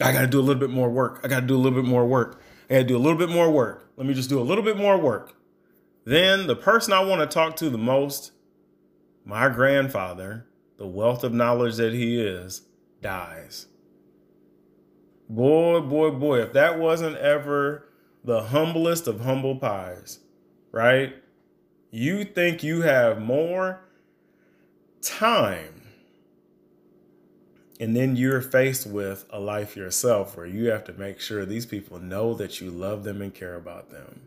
I 0.00 0.12
got 0.12 0.22
to 0.22 0.26
do 0.26 0.40
a 0.40 0.42
little 0.42 0.60
bit 0.60 0.70
more 0.70 0.88
work. 0.88 1.20
I 1.22 1.28
got 1.28 1.40
to 1.40 1.46
do 1.46 1.54
a 1.54 1.58
little 1.58 1.80
bit 1.80 1.88
more 1.88 2.06
work. 2.06 2.40
I 2.68 2.74
got 2.74 2.78
to 2.80 2.84
do 2.84 2.96
a 2.96 2.98
little 2.98 3.18
bit 3.18 3.28
more 3.28 3.50
work. 3.50 3.90
Let 3.96 4.06
me 4.06 4.14
just 4.14 4.28
do 4.28 4.40
a 4.40 4.42
little 4.42 4.64
bit 4.64 4.76
more 4.76 4.98
work. 4.98 5.36
Then 6.04 6.46
the 6.46 6.56
person 6.56 6.92
I 6.92 7.04
want 7.04 7.20
to 7.20 7.26
talk 7.26 7.56
to 7.56 7.70
the 7.70 7.78
most, 7.78 8.32
my 9.24 9.48
grandfather, 9.48 10.46
the 10.76 10.86
wealth 10.86 11.24
of 11.24 11.32
knowledge 11.32 11.76
that 11.76 11.92
he 11.92 12.20
is, 12.20 12.62
dies. 13.00 13.66
Boy, 15.28 15.80
boy, 15.80 16.10
boy, 16.10 16.40
if 16.40 16.52
that 16.52 16.78
wasn't 16.78 17.16
ever 17.16 17.88
the 18.22 18.44
humblest 18.44 19.06
of 19.06 19.20
humble 19.20 19.56
pies, 19.56 20.20
right? 20.72 21.14
You 21.90 22.24
think 22.24 22.62
you 22.62 22.82
have 22.82 23.20
more 23.20 23.80
time 25.00 25.84
and 27.80 27.96
then 27.96 28.16
you're 28.16 28.40
faced 28.40 28.86
with 28.86 29.26
a 29.30 29.40
life 29.40 29.76
yourself 29.76 30.36
where 30.36 30.46
you 30.46 30.70
have 30.70 30.84
to 30.84 30.92
make 30.92 31.20
sure 31.20 31.44
these 31.44 31.66
people 31.66 31.98
know 31.98 32.34
that 32.34 32.60
you 32.60 32.70
love 32.70 33.04
them 33.04 33.20
and 33.20 33.34
care 33.34 33.56
about 33.56 33.90
them. 33.90 34.22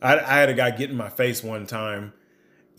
I, 0.00 0.18
I 0.18 0.38
had 0.40 0.48
a 0.48 0.54
guy 0.54 0.70
get 0.70 0.90
in 0.90 0.96
my 0.96 1.10
face 1.10 1.44
one 1.44 1.66
time, 1.66 2.14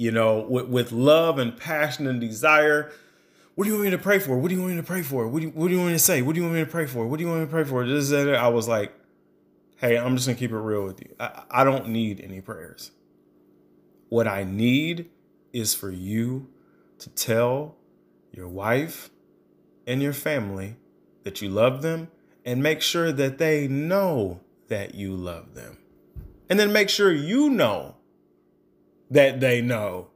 you 0.02 0.12
know, 0.12 0.40
with, 0.40 0.68
with 0.68 0.92
love 0.92 1.38
and 1.38 1.56
passion 1.56 2.08
and 2.08 2.20
desire. 2.20 2.92
What 3.56 3.66
do 3.66 3.70
you 3.70 3.76
want 3.76 3.86
me 3.86 3.92
to 3.92 3.98
pray 3.98 4.20
for? 4.20 4.38
What 4.38 4.50
do 4.50 4.56
you 4.56 4.62
want 4.62 4.74
me 4.74 4.82
to 4.82 4.88
pray 4.88 5.04
for? 5.04 5.28
What 5.28 5.40
do 5.40 5.46
you, 5.46 5.52
what 5.52 5.68
do 5.68 5.74
you 5.74 5.80
want 5.80 5.92
me 5.92 5.96
to 5.96 6.00
say? 6.00 6.22
What 6.22 6.34
do 6.34 6.42
you 6.42 6.46
want 6.46 6.56
me 6.56 6.66
to 6.66 6.72
pray 6.72 6.88
for? 6.88 7.08
What 7.08 7.18
do 7.18 7.24
you 7.24 7.30
want 7.30 7.42
me 7.42 7.46
to 7.46 7.52
pray 7.52 7.64
for? 7.64 7.86
This, 7.86 8.12
I 8.12 8.48
was 8.48 8.68
like, 8.68 8.94
hey, 9.78 9.98
I'm 9.98 10.16
just 10.16 10.28
gonna 10.28 10.40
keep 10.40 10.52
it 10.52 10.58
real 10.58 10.84
with 10.86 11.02
you. 11.02 11.16
I, 11.20 11.44
I 11.52 11.64
don't 11.64 11.90
need 11.90 12.20
any 12.22 12.42
prayers. 12.42 12.92
What 14.10 14.28
I 14.28 14.44
need 14.44 15.10
is 15.54 15.76
for 15.76 15.92
you 15.92 16.50
to 17.00 17.10
tell 17.10 17.76
your 18.32 18.48
wife, 18.48 19.10
and 19.86 20.02
your 20.02 20.14
family 20.14 20.78
that 21.24 21.42
you 21.42 21.50
love 21.50 21.82
them 21.82 22.08
and 22.46 22.64
make 22.64 22.82
sure 22.82 23.12
that 23.12 23.38
they 23.38 23.68
know 23.68 24.40
that 24.68 24.96
you 24.96 25.14
love 25.14 25.54
them. 25.54 25.78
And 26.50 26.60
then 26.60 26.72
make 26.72 26.90
sure 26.90 27.12
you 27.12 27.50
know 27.50 27.96
that 29.12 29.40
they 29.42 29.62
know 29.62 30.08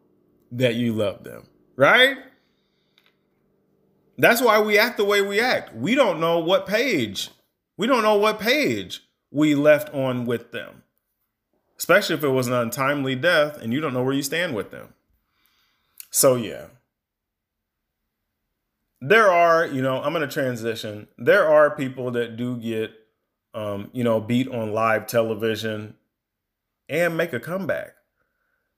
that 0.51 0.75
you 0.75 0.93
love 0.93 1.23
them, 1.23 1.47
right? 1.75 2.17
That's 4.17 4.41
why 4.41 4.59
we 4.61 4.79
act 4.79 4.97
the 4.97 5.05
way 5.05 5.21
we 5.21 5.39
act. 5.39 5.75
We 5.75 5.93
don't 5.93 6.19
know 6.19 6.39
what 6.39 6.65
page, 6.65 7.29
we 7.77 7.85
don't 7.85 8.03
know 8.03 8.15
what 8.15 8.39
page 8.39 9.01
we 9.29 9.53
left 9.53 9.93
on 9.93 10.25
with 10.25 10.51
them, 10.51 10.83
especially 11.77 12.15
if 12.15 12.23
it 12.23 12.29
was 12.29 12.47
an 12.47 12.53
untimely 12.53 13.15
death 13.15 13.61
and 13.61 13.73
you 13.73 13.81
don't 13.81 13.93
know 13.93 14.03
where 14.03 14.13
you 14.13 14.23
stand 14.23 14.55
with 14.55 14.71
them. 14.71 14.93
So, 16.09 16.35
yeah, 16.35 16.67
there 19.01 19.29
are, 19.29 19.65
you 19.65 19.81
know, 19.81 20.01
I'm 20.01 20.13
going 20.13 20.27
to 20.27 20.33
transition. 20.33 21.09
There 21.17 21.45
are 21.49 21.75
people 21.75 22.11
that 22.11 22.37
do 22.37 22.55
get, 22.55 22.91
um, 23.53 23.89
you 23.91 24.05
know, 24.05 24.21
beat 24.21 24.47
on 24.47 24.71
live 24.71 25.05
television 25.07 25.95
and 26.87 27.17
make 27.17 27.33
a 27.33 27.39
comeback. 27.41 27.95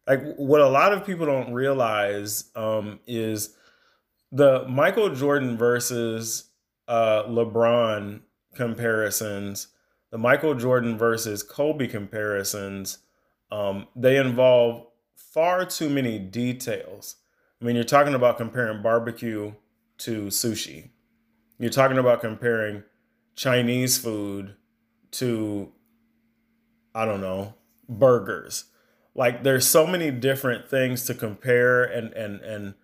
Like 0.07 0.35
what 0.37 0.61
a 0.61 0.69
lot 0.69 0.93
of 0.93 1.05
people 1.05 1.25
don't 1.25 1.53
realize 1.53 2.45
um, 2.55 2.99
is 3.05 3.55
the 4.31 4.65
Michael 4.67 5.13
Jordan 5.13 5.57
versus 5.57 6.49
uh, 6.87 7.23
LeBron 7.23 8.21
comparisons, 8.55 9.67
the 10.11 10.17
Michael 10.17 10.55
Jordan 10.55 10.97
versus 10.97 11.43
Kobe 11.43 11.87
comparisons, 11.87 12.99
um, 13.51 13.87
they 13.95 14.17
involve 14.17 14.87
far 15.15 15.65
too 15.65 15.89
many 15.89 16.19
details. 16.19 17.17
I 17.61 17.65
mean, 17.65 17.75
you're 17.75 17.85
talking 17.85 18.13
about 18.13 18.37
comparing 18.37 18.81
barbecue 18.81 19.53
to 19.99 20.25
sushi. 20.27 20.89
You're 21.59 21.71
talking 21.71 21.97
about 21.97 22.21
comparing 22.21 22.83
Chinese 23.35 23.97
food 23.97 24.55
to, 25.11 25.71
I 26.93 27.05
don't 27.05 27.21
know, 27.21 27.55
burgers. 27.89 28.65
Like 29.17 29.43
there's 29.43 29.67
so 29.67 29.85
many 29.85 30.11
different 30.11 30.69
things 30.69 31.03
to 31.05 31.15
compare 31.15 31.83
and 31.83 32.13
and 32.13 32.39
and 32.41 32.75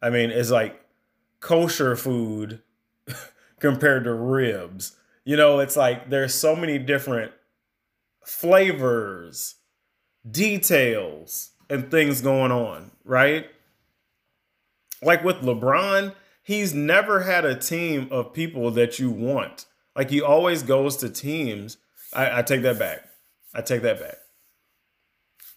I 0.00 0.10
mean 0.10 0.30
it's 0.30 0.50
like 0.50 0.80
kosher 1.38 1.94
food 1.94 2.62
compared 3.60 4.04
to 4.04 4.14
ribs. 4.14 4.96
You 5.24 5.36
know, 5.36 5.60
it's 5.60 5.76
like 5.76 6.08
there's 6.08 6.34
so 6.34 6.56
many 6.56 6.78
different 6.78 7.30
flavors, 8.24 9.56
details, 10.28 11.50
and 11.68 11.90
things 11.90 12.22
going 12.22 12.50
on, 12.50 12.90
right? 13.04 13.46
Like 15.02 15.22
with 15.22 15.36
LeBron, 15.42 16.14
he's 16.42 16.72
never 16.72 17.20
had 17.20 17.44
a 17.44 17.54
team 17.54 18.08
of 18.10 18.32
people 18.32 18.70
that 18.72 18.98
you 18.98 19.10
want. 19.10 19.66
Like 19.94 20.10
he 20.10 20.22
always 20.22 20.62
goes 20.62 20.96
to 20.98 21.10
teams. 21.10 21.76
I, 22.14 22.38
I 22.38 22.42
take 22.42 22.62
that 22.62 22.78
back. 22.78 23.08
I 23.54 23.60
take 23.60 23.82
that 23.82 24.00
back. 24.00 24.21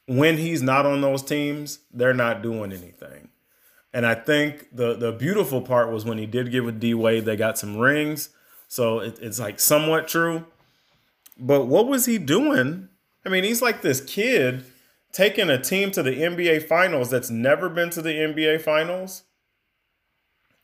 When 0.07 0.37
he's 0.37 0.61
not 0.61 0.85
on 0.85 1.01
those 1.01 1.23
teams, 1.23 1.79
they're 1.91 2.13
not 2.13 2.41
doing 2.41 2.71
anything. 2.71 3.29
And 3.93 4.05
I 4.05 4.13
think 4.13 4.67
the 4.75 4.93
the 4.93 5.11
beautiful 5.11 5.61
part 5.61 5.91
was 5.91 6.05
when 6.05 6.17
he 6.17 6.25
did 6.25 6.51
get 6.51 6.65
with 6.65 6.79
D 6.79 6.93
Wade, 6.93 7.25
they 7.25 7.35
got 7.35 7.57
some 7.57 7.77
rings. 7.77 8.29
So 8.67 8.99
it, 8.99 9.17
it's 9.21 9.39
like 9.39 9.59
somewhat 9.59 10.07
true. 10.07 10.45
But 11.37 11.65
what 11.65 11.87
was 11.87 12.05
he 12.05 12.17
doing? 12.17 12.89
I 13.25 13.29
mean, 13.29 13.43
he's 13.43 13.61
like 13.61 13.81
this 13.81 14.01
kid 14.01 14.65
taking 15.11 15.49
a 15.49 15.61
team 15.61 15.91
to 15.91 16.03
the 16.03 16.11
NBA 16.11 16.67
finals 16.67 17.09
that's 17.09 17.29
never 17.29 17.69
been 17.69 17.89
to 17.91 18.01
the 18.01 18.11
NBA 18.11 18.61
finals. 18.61 19.23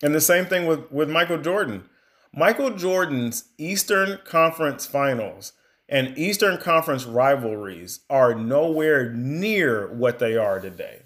And 0.03 0.13
the 0.13 0.21
same 0.21 0.45
thing 0.45 0.65
with, 0.65 0.91
with 0.91 1.09
Michael 1.09 1.37
Jordan. 1.37 1.85
Michael 2.33 2.71
Jordan's 2.71 3.45
Eastern 3.57 4.19
Conference 4.25 4.85
finals 4.85 5.53
and 5.91 6.17
Eastern 6.17 6.57
Conference 6.57 7.05
rivalries 7.05 7.99
are 8.09 8.33
nowhere 8.33 9.11
near 9.11 9.93
what 9.93 10.19
they 10.19 10.37
are 10.37 10.61
today. 10.61 11.01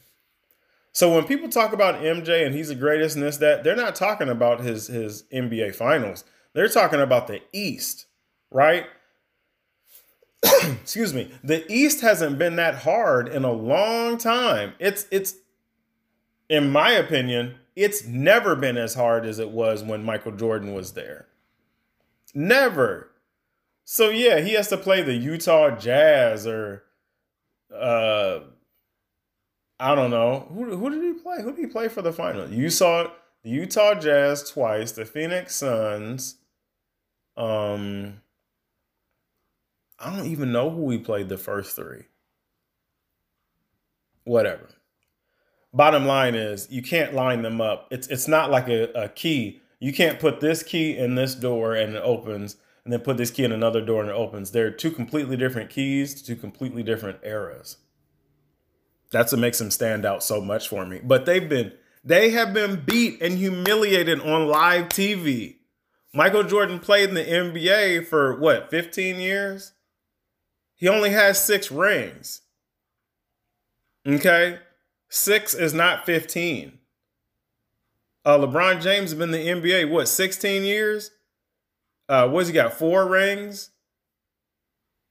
So 0.91 1.13
when 1.13 1.26
people 1.26 1.50
talk 1.50 1.74
about 1.74 1.95
MJ 1.95 2.45
and 2.45 2.54
he's 2.54 2.69
the 2.69 2.76
greatest 2.76 3.15
and 3.15 3.26
this, 3.26 3.38
that, 3.38 3.63
they're 3.63 3.76
not 3.76 3.95
talking 3.95 4.30
about 4.30 4.62
his, 4.62 4.88
his 4.88 5.24
NBA 5.34 5.76
finals. 5.76 6.24
They're 6.54 6.69
talking 6.69 7.02
about 7.02 7.28
the 7.28 7.41
East, 7.52 8.06
right? 8.52 8.86
Excuse 10.43 11.13
me. 11.13 11.32
The 11.43 11.69
East 11.69 12.02
hasn't 12.02 12.38
been 12.38 12.56
that 12.58 12.76
hard 12.76 13.28
in 13.28 13.43
a 13.43 13.52
long 13.52 14.17
time. 14.17 14.74
It's 14.80 15.08
it's 15.12 15.36
in 16.48 16.69
my 16.69 16.91
opinion, 16.91 17.56
it's 17.76 18.06
never 18.06 18.56
been 18.56 18.78
as 18.78 18.93
hard 18.93 19.26
as 19.26 19.39
it 19.39 19.50
was 19.50 19.84
when 19.84 20.04
Michael 20.04 20.32
Jordan 20.32 20.74
was 20.74 20.93
there. 20.93 21.26
Never. 22.34 23.10
So 23.86 24.10
yeah, 24.10 24.41
he 24.41 24.54
has 24.54 24.67
to 24.69 24.78
play 24.78 25.04
the 25.04 25.13
Utah 25.13 25.78
Jazz 25.78 26.48
or 26.48 26.84
uh 27.74 28.39
I 29.80 29.93
don't 29.93 30.10
know. 30.10 30.48
Who 30.52 30.76
who 30.76 30.89
did 30.89 31.04
he 31.04 31.21
play? 31.21 31.41
Who 31.41 31.52
did 31.52 31.60
he 31.60 31.67
play 31.67 31.88
for 31.88 32.02
the 32.02 32.12
final? 32.12 32.50
You 32.50 32.69
saw 32.69 33.12
the 33.43 33.50
Utah 33.50 33.93
Jazz 33.93 34.50
twice, 34.50 34.91
the 34.91 35.06
Phoenix 35.06 35.56
Suns. 35.56 36.38
Um 37.38 38.21
I 40.00 40.15
don't 40.15 40.28
even 40.28 40.52
know 40.52 40.71
who 40.71 40.89
he 40.89 40.98
played 40.98 41.30
the 41.30 41.38
first 41.38 41.76
three. 41.76 42.06
Whatever. 44.24 44.67
Bottom 45.71 46.08
line 46.08 46.34
is 46.34 46.67
you 46.71 46.82
can't 46.82 47.13
line 47.13 47.43
them 47.43 47.62
up. 47.62 47.88
It's 47.91 48.08
it's 48.08 48.28
not 48.28 48.50
like 48.50 48.67
a, 48.67 48.91
a 48.93 49.10
key. 49.10 49.62
You 49.80 49.93
can't 49.93 50.19
put 50.19 50.39
this 50.39 50.63
key 50.63 50.98
in 50.98 51.13
this 51.13 51.36
door 51.36 51.76
and 51.76 51.95
it 51.95 52.02
opens, 52.04 52.56
and 52.86 52.93
then 52.93 53.02
put 53.02 53.17
this 53.17 53.32
key 53.32 53.43
in 53.43 53.52
another 53.52 53.82
door 53.82 54.02
and 54.02 54.10
it 54.10 54.15
opens. 54.15 54.52
They're 54.52 54.71
two 54.71 54.91
completely 54.91 55.36
different 55.36 55.69
keys, 55.69 56.21
two 56.21 56.36
completely 56.36 56.84
different 56.84 57.19
eras. 57.24 57.78
That's 59.12 59.32
what 59.32 59.41
makes 59.41 59.60
them 59.60 59.71
stand 59.71 60.06
out 60.06 60.24
so 60.24 60.39
much 60.39 60.69
for 60.69 60.86
me. 60.86 61.02
But 61.04 61.26
they've 61.26 61.48
been 61.48 61.74
they 62.04 62.30
have 62.30 62.54
been 62.54 62.84
beat 62.86 63.21
and 63.21 63.38
humiliated 63.38 64.21
on 64.21 64.48
live 64.48 64.89
TV. 64.89 65.56
Michael 66.13 66.43
Jordan 66.43 66.80
played 66.80 67.10
in 67.10 67.15
the 67.15 67.24
NBA 67.24 68.06
for 68.08 68.39
what, 68.39 68.69
15 68.69 69.19
years? 69.19 69.74
He 70.76 70.88
only 70.88 71.10
has 71.10 71.43
six 71.43 71.71
rings. 71.71 72.41
Okay? 74.08 74.60
Six 75.10 75.54
is 75.54 75.74
not 75.74 76.06
15. 76.06 76.78
Uh, 78.24 78.38
LeBron 78.38 78.82
James 78.82 79.12
has 79.12 79.15
been 79.15 79.34
in 79.34 79.62
the 79.62 79.69
NBA, 79.69 79.89
what, 79.89 80.08
16 80.08 80.63
years? 80.63 81.12
Uh, 82.08 82.28
what's 82.28 82.48
he 82.48 82.54
got? 82.54 82.74
Four 82.74 83.08
rings? 83.08 83.72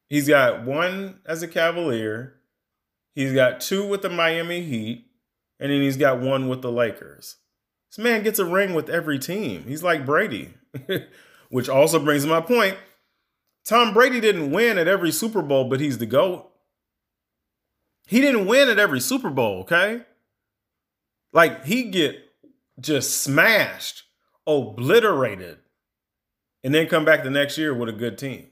He's 0.08 0.28
got 0.28 0.64
one 0.64 1.20
as 1.26 1.42
a 1.42 1.48
Cavalier. 1.48 2.34
He's 3.14 3.32
got 3.32 3.60
two 3.60 3.86
with 3.86 4.02
the 4.02 4.10
Miami 4.10 4.62
Heat. 4.62 5.06
And 5.60 5.70
then 5.70 5.80
he's 5.80 5.96
got 5.96 6.20
one 6.20 6.48
with 6.48 6.62
the 6.62 6.72
Lakers. 6.72 7.36
This 7.90 8.02
man 8.02 8.22
gets 8.22 8.38
a 8.38 8.44
ring 8.44 8.74
with 8.74 8.90
every 8.90 9.18
team. 9.18 9.64
He's 9.66 9.82
like 9.82 10.04
Brady, 10.04 10.54
which 11.48 11.68
also 11.68 11.98
brings 11.98 12.26
my 12.26 12.40
point. 12.40 12.76
Tom 13.64 13.94
Brady 13.94 14.20
didn't 14.20 14.50
win 14.50 14.78
at 14.78 14.88
every 14.88 15.10
Super 15.10 15.42
Bowl, 15.42 15.68
but 15.68 15.80
he's 15.80 15.98
the 15.98 16.06
GOAT. 16.06 16.50
He 18.06 18.20
didn't 18.20 18.46
win 18.46 18.68
at 18.68 18.78
every 18.78 19.00
Super 19.00 19.30
Bowl, 19.30 19.60
okay? 19.60 20.02
Like 21.32 21.64
he 21.64 21.84
get 21.84 22.18
just 22.80 23.22
smashed, 23.22 24.02
obliterated, 24.46 25.58
and 26.64 26.74
then 26.74 26.88
come 26.88 27.04
back 27.04 27.22
the 27.22 27.30
next 27.30 27.58
year 27.58 27.74
with 27.74 27.90
a 27.90 27.92
good 27.92 28.18
team. 28.18 28.48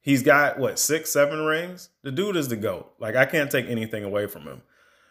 He's 0.00 0.22
got 0.22 0.58
what, 0.58 0.78
six, 0.78 1.12
seven 1.12 1.44
rings? 1.44 1.90
The 2.02 2.10
dude 2.10 2.36
is 2.36 2.48
the 2.48 2.56
GOAT. 2.56 2.92
Like 2.98 3.14
I 3.14 3.26
can't 3.26 3.50
take 3.50 3.66
anything 3.68 4.02
away 4.02 4.26
from 4.26 4.42
him. 4.42 4.62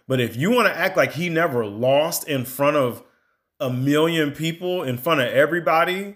But 0.07 0.19
if 0.19 0.35
you 0.35 0.51
want 0.51 0.67
to 0.67 0.77
act 0.77 0.97
like 0.97 1.13
he 1.13 1.29
never 1.29 1.65
lost 1.65 2.27
in 2.27 2.43
front 2.43 2.75
of 2.75 3.03
a 3.59 3.69
million 3.69 4.31
people, 4.31 4.83
in 4.83 4.97
front 4.97 5.21
of 5.21 5.27
everybody, 5.27 6.15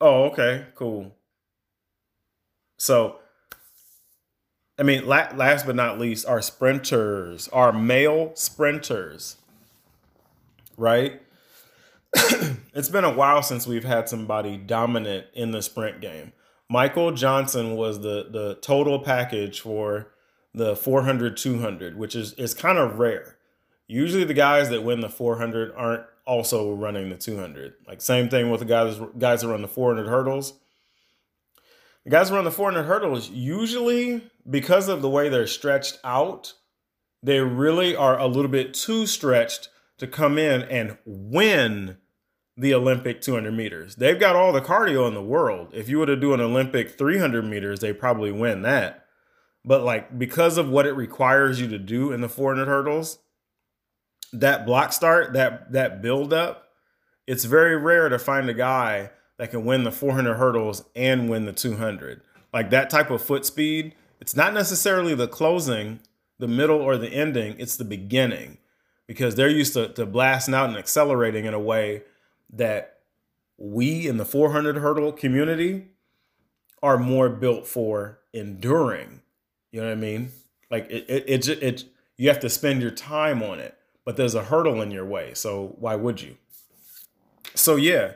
oh, 0.00 0.24
okay, 0.24 0.66
cool. 0.76 1.16
So, 2.76 3.18
I 4.78 4.82
mean, 4.82 5.06
last 5.06 5.66
but 5.66 5.74
not 5.74 5.98
least, 5.98 6.26
our 6.26 6.42
sprinters, 6.42 7.48
our 7.48 7.72
male 7.72 8.32
sprinters, 8.34 9.38
right? 10.76 11.22
it's 12.74 12.88
been 12.88 13.04
a 13.04 13.12
while 13.12 13.42
since 13.42 13.66
we've 13.66 13.84
had 13.84 14.08
somebody 14.08 14.56
dominant 14.56 15.26
in 15.34 15.50
the 15.50 15.62
sprint 15.62 16.00
game. 16.00 16.32
Michael 16.68 17.12
Johnson 17.12 17.76
was 17.76 18.00
the 18.00 18.28
the 18.30 18.58
total 18.62 18.98
package 18.98 19.60
for 19.60 20.12
the 20.54 20.76
400 20.76 21.36
200, 21.36 21.96
which 21.96 22.14
is 22.14 22.32
is 22.34 22.54
kind 22.54 22.78
of 22.78 22.98
rare. 22.98 23.36
Usually 23.86 24.24
the 24.24 24.34
guys 24.34 24.70
that 24.70 24.84
win 24.84 25.00
the 25.00 25.08
400 25.08 25.72
aren't 25.76 26.04
also 26.26 26.72
running 26.72 27.10
the 27.10 27.16
200. 27.16 27.74
Like 27.86 28.00
same 28.00 28.28
thing 28.28 28.50
with 28.50 28.60
the 28.60 28.66
guys 28.66 29.00
guys 29.18 29.42
that 29.42 29.48
run 29.48 29.62
the 29.62 29.68
400 29.68 30.08
hurdles. 30.08 30.54
The 32.04 32.10
guys 32.10 32.32
run 32.32 32.44
the 32.44 32.50
400 32.50 32.84
hurdles, 32.84 33.30
usually 33.30 34.22
because 34.48 34.88
of 34.88 35.02
the 35.02 35.10
way 35.10 35.28
they're 35.28 35.46
stretched 35.46 36.00
out, 36.02 36.54
they 37.22 37.38
really 37.38 37.94
are 37.94 38.18
a 38.18 38.26
little 38.26 38.50
bit 38.50 38.74
too 38.74 39.06
stretched 39.06 39.68
to 39.98 40.06
come 40.08 40.36
in 40.36 40.62
and 40.62 40.98
win 41.04 41.98
the 42.56 42.74
Olympic 42.74 43.20
200 43.20 43.52
meters. 43.52 43.96
They've 43.96 44.18
got 44.18 44.36
all 44.36 44.52
the 44.52 44.60
cardio 44.60 45.08
in 45.08 45.14
the 45.14 45.22
world. 45.22 45.68
If 45.72 45.88
you 45.88 45.98
were 45.98 46.06
to 46.06 46.16
do 46.16 46.34
an 46.34 46.40
Olympic 46.40 46.98
300 46.98 47.44
meters, 47.44 47.80
they 47.80 47.92
probably 47.92 48.30
win 48.30 48.62
that. 48.62 49.06
But 49.64 49.82
like 49.84 50.18
because 50.18 50.58
of 50.58 50.68
what 50.68 50.86
it 50.86 50.92
requires 50.92 51.60
you 51.60 51.68
to 51.68 51.78
do 51.78 52.12
in 52.12 52.20
the 52.20 52.28
400 52.28 52.66
hurdles, 52.66 53.18
that 54.32 54.66
block 54.66 54.92
start, 54.92 55.32
that 55.34 55.72
that 55.72 56.02
build 56.02 56.32
up, 56.32 56.68
it's 57.26 57.44
very 57.44 57.76
rare 57.76 58.08
to 58.08 58.18
find 58.18 58.48
a 58.48 58.54
guy 58.54 59.10
that 59.38 59.50
can 59.50 59.64
win 59.64 59.84
the 59.84 59.92
400 59.92 60.34
hurdles 60.34 60.84
and 60.94 61.28
win 61.28 61.46
the 61.46 61.52
200. 61.52 62.22
Like 62.52 62.70
that 62.70 62.90
type 62.90 63.10
of 63.10 63.22
foot 63.22 63.46
speed, 63.46 63.94
it's 64.20 64.36
not 64.36 64.52
necessarily 64.52 65.14
the 65.14 65.28
closing, 65.28 66.00
the 66.38 66.48
middle, 66.48 66.80
or 66.80 66.96
the 66.96 67.08
ending, 67.08 67.56
it's 67.58 67.76
the 67.76 67.84
beginning 67.84 68.58
because 69.06 69.34
they're 69.34 69.48
used 69.48 69.74
to, 69.74 69.88
to 69.88 70.06
blasting 70.06 70.54
out 70.54 70.68
and 70.68 70.78
accelerating 70.78 71.44
in 71.44 71.54
a 71.54 71.60
way 71.60 72.02
that 72.52 72.98
we 73.56 74.06
in 74.06 74.16
the 74.16 74.24
400 74.24 74.76
hurdle 74.76 75.12
community 75.12 75.86
are 76.82 76.98
more 76.98 77.28
built 77.28 77.66
for 77.66 78.18
enduring. 78.32 79.20
You 79.70 79.80
know 79.80 79.86
what 79.86 79.92
I 79.92 80.00
mean? 80.00 80.30
Like 80.70 80.90
it, 80.90 81.06
it, 81.08 81.24
it, 81.28 81.48
it, 81.48 81.62
it 81.62 81.84
you 82.16 82.28
have 82.28 82.40
to 82.40 82.50
spend 82.50 82.82
your 82.82 82.90
time 82.90 83.42
on 83.42 83.58
it, 83.58 83.76
but 84.04 84.16
there's 84.16 84.34
a 84.34 84.44
hurdle 84.44 84.82
in 84.82 84.90
your 84.90 85.04
way. 85.04 85.34
So 85.34 85.76
why 85.78 85.96
would 85.96 86.20
you? 86.20 86.36
So 87.54 87.76
yeah, 87.76 88.12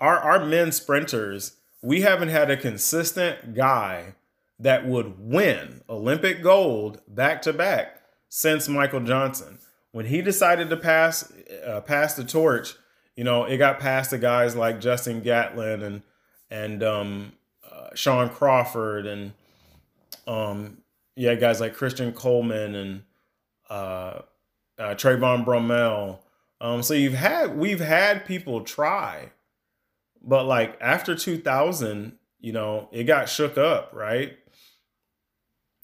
our 0.00 0.18
our 0.18 0.44
men 0.44 0.72
sprinters, 0.72 1.56
we 1.82 2.02
haven't 2.02 2.28
had 2.28 2.50
a 2.50 2.56
consistent 2.56 3.54
guy 3.54 4.14
that 4.58 4.86
would 4.86 5.18
win 5.18 5.82
Olympic 5.88 6.42
gold 6.42 7.00
back 7.08 7.42
to 7.42 7.52
back 7.52 8.02
since 8.28 8.68
Michael 8.68 9.00
Johnson. 9.00 9.58
When 9.92 10.06
he 10.06 10.22
decided 10.22 10.70
to 10.70 10.76
pass 10.76 11.32
uh, 11.66 11.80
pass 11.80 12.14
the 12.14 12.24
torch, 12.24 12.74
you 13.16 13.24
know, 13.24 13.44
it 13.44 13.58
got 13.58 13.78
past 13.78 14.10
the 14.10 14.18
guys 14.18 14.56
like 14.56 14.80
Justin 14.80 15.20
Gatlin 15.20 15.82
and 15.82 16.02
and 16.50 16.82
um, 16.82 17.32
uh, 17.70 17.88
Shawn 17.94 18.28
Crawford 18.30 19.06
and 19.06 19.32
um, 20.26 20.78
yeah, 21.16 21.34
guys 21.34 21.60
like 21.60 21.74
Christian 21.74 22.12
Coleman 22.12 22.74
and 22.74 23.02
uh, 23.70 24.20
uh, 24.78 24.94
Trayvon 24.94 25.44
Bromell. 25.44 26.18
Um, 26.60 26.82
so 26.82 26.94
you've 26.94 27.14
had 27.14 27.56
we've 27.56 27.80
had 27.80 28.24
people 28.24 28.62
try 28.62 29.30
but 30.26 30.46
like 30.46 30.76
after 30.80 31.14
2000, 31.14 32.18
you 32.40 32.52
know, 32.52 32.88
it 32.92 33.04
got 33.04 33.28
shook 33.28 33.58
up, 33.58 33.90
right? 33.92 34.36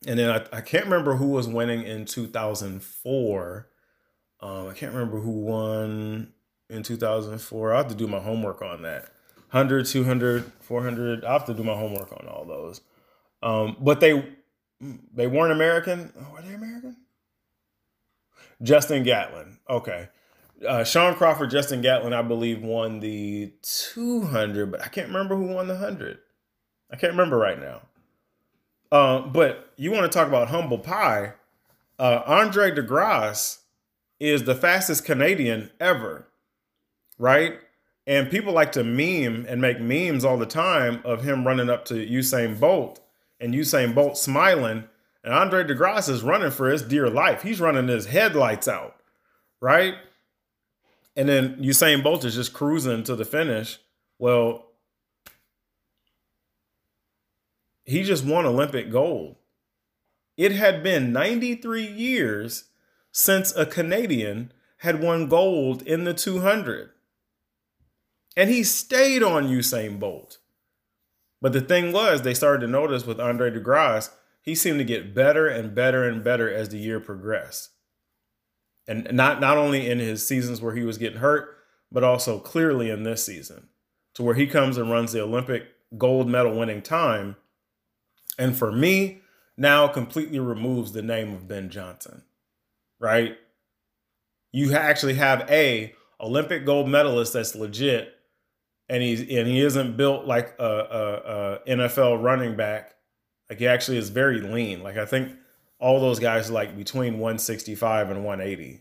And 0.07 0.19
then 0.19 0.31
I, 0.31 0.59
I 0.59 0.61
can't 0.63 0.85
remember 0.85 1.17
who 1.17 1.29
was 1.29 1.47
winning 1.47 1.83
in 1.83 2.07
2004. 2.07 3.69
Um, 4.41 4.69
I 4.69 4.73
can't 4.73 4.95
remember 4.95 5.21
who 5.21 5.31
won 5.31 6.33
in 6.71 6.83
2004. 6.83 7.73
i 7.73 7.77
have 7.77 7.89
to 7.89 7.95
do 7.95 8.07
my 8.07 8.21
homework 8.21 8.63
on 8.63 8.83
that. 8.83 9.11
100, 9.51 9.87
200, 9.87 10.53
400. 10.61 11.25
i 11.25 11.33
have 11.33 11.45
to 11.47 11.55
do 11.55 11.65
my 11.65 11.75
homework 11.75 12.13
on 12.13 12.27
all 12.29 12.45
those. 12.45 12.81
Um, 13.43 13.77
but 13.81 14.01
they 14.01 14.27
they 15.13 15.27
weren't 15.27 15.53
American. 15.53 16.13
Oh, 16.19 16.37
are 16.37 16.43
they 16.43 16.55
American? 16.55 16.97
Justin 18.63 19.03
Gatlin. 19.03 19.59
Okay. 19.69 20.09
Uh, 20.67 20.85
Shawn 20.85 21.15
Crawford, 21.15 21.51
Justin 21.51 21.81
Gatlin, 21.81 22.13
I 22.13 22.23
believe, 22.23 22.63
won 22.63 23.01
the 23.01 23.53
200, 23.63 24.71
but 24.71 24.83
I 24.83 24.89
can't 24.89 25.09
remember 25.09 25.35
who 25.35 25.47
won 25.47 25.69
the 25.69 25.75
100. 25.75 26.19
I 26.91 26.97
can't 26.97 27.13
remember 27.13 27.39
right 27.39 27.59
now. 27.59 27.83
Uh, 28.93 29.21
but 29.21 29.73
you 29.77 29.91
want 29.91 30.11
to 30.11 30.19
talk 30.19 30.29
about 30.29 30.49
humble 30.49 30.79
pie? 30.79 31.35
Uh, 31.99 32.23
Andre 32.27 32.71
De 32.71 32.83
Grasse 32.83 33.61
is 34.19 34.45
the 34.45 34.55
fastest 34.55 35.05
Canadian 35.05 35.71
ever, 35.81 36.27
right? 37.21 37.61
And 38.07 38.31
people 38.31 38.53
like 38.53 38.73
to 38.73 38.83
meme 38.83 39.47
and 39.47 39.61
make 39.61 39.79
memes 39.79 40.25
all 40.25 40.39
the 40.39 40.47
time 40.47 41.01
of 41.05 41.23
him 41.23 41.47
running 41.47 41.71
up 41.71 41.85
to 41.85 41.95
Usain 41.95 42.59
Bolt 42.59 42.99
and 43.39 43.55
Usain 43.55 43.95
Bolt 43.95 44.19
smiling. 44.19 44.85
And 45.23 45.35
Andre 45.35 45.63
De 45.63 45.75
Grasse 45.75 46.09
is 46.09 46.23
running 46.23 46.51
for 46.51 46.69
his 46.69 46.83
dear 46.83 47.09
life. 47.09 47.43
He's 47.43 47.61
running 47.61 47.89
his 47.89 48.07
headlights 48.07 48.67
out, 48.67 48.97
right? 49.61 49.95
And 51.15 51.29
then 51.29 51.57
Usain 51.57 52.03
Bolt 52.03 52.25
is 52.25 52.35
just 52.35 52.55
cruising 52.55 53.05
to 53.05 53.15
the 53.15 53.27
finish. 53.27 53.79
Well, 54.19 54.67
he 57.85 58.03
just 58.03 58.25
won 58.25 58.47
Olympic 58.47 58.91
gold. 58.91 59.37
It 60.39 60.53
had 60.53 60.83
been 60.83 61.13
93 61.13 61.87
years 61.87 62.65
since 63.13 63.55
a 63.55 63.67
Canadian 63.67 64.53
had 64.79 65.03
won 65.03 65.29
gold 65.29 65.83
in 65.83 66.05
the 66.05 66.15
200. 66.15 66.91
And 68.37 68.49
he 68.51 68.63
stayed 68.63 69.23
on 69.23 69.49
Usain 69.49 69.99
Bolt. 69.99 70.39
But 71.41 71.53
the 71.53 71.61
thing 71.61 71.93
was, 71.93 72.23
they 72.23 72.35
started 72.35 72.61
to 72.61 72.71
notice 72.71 73.07
with 73.07 73.21
Andre 73.21 73.51
De 73.51 73.61
Grasse, 73.61 74.11
he 74.43 74.55
seemed 74.55 74.79
to 74.79 74.85
get 74.85 75.15
better 75.15 75.49
and 75.49 75.75
better 75.75 76.09
and 76.09 76.23
better 76.23 76.53
as 76.53 76.69
the 76.69 76.79
year 76.79 77.01
progressed. 77.01 77.71
And 78.87 79.09
not, 79.13 79.41
not 79.41 79.57
only 79.57 79.89
in 79.89 79.99
his 79.99 80.27
seasons 80.27 80.61
where 80.61 80.75
he 80.75 80.83
was 80.83 80.99
getting 80.99 81.21
hurt, 81.21 81.57
but 81.93 82.05
also 82.05 82.39
clearly 82.39 82.91
in 82.91 83.03
this 83.03 83.25
season, 83.25 83.69
to 84.15 84.23
where 84.23 84.35
he 84.35 84.47
comes 84.47 84.77
and 84.77 84.91
runs 84.91 85.13
the 85.13 85.23
Olympic 85.23 85.65
gold 85.97 86.29
medal 86.29 86.59
winning 86.59 86.83
time. 86.83 87.37
And 88.39 88.57
for 88.57 88.73
me, 88.73 89.21
now 89.57 89.89
completely 89.89 90.39
removes 90.39 90.93
the 90.93 91.03
name 91.03 91.35
of 91.35 91.49
Ben 91.49 91.69
Johnson, 91.69 92.23
right? 92.99 93.37
You 94.53 94.73
actually 94.75 95.15
have 95.15 95.49
a 95.51 95.95
Olympic 96.21 96.65
gold 96.65 96.89
medalist 96.89 97.33
that's 97.33 97.55
legit 97.55 98.15
and 98.91 99.03
he's 99.03 99.21
and 99.21 99.47
he 99.47 99.61
isn't 99.61 99.97
built 99.97 100.27
like 100.27 100.55
a, 100.59 100.65
a, 100.65 101.61
a, 101.65 101.77
NFL 101.77 102.21
running 102.21 102.57
back. 102.57 102.97
Like 103.49 103.61
he 103.61 103.69
actually 103.69 103.99
is 103.99 104.11
very 104.11 104.41
lean. 104.41 104.83
Like 104.83 104.97
I 104.97 105.07
think 105.07 105.33
all 105.79 106.01
those 106.01 106.19
guys 106.19 106.51
are 106.51 106.55
like 106.55 106.77
between 106.77 107.15
165 107.15 108.11
and 108.11 108.25
180. 108.25 108.81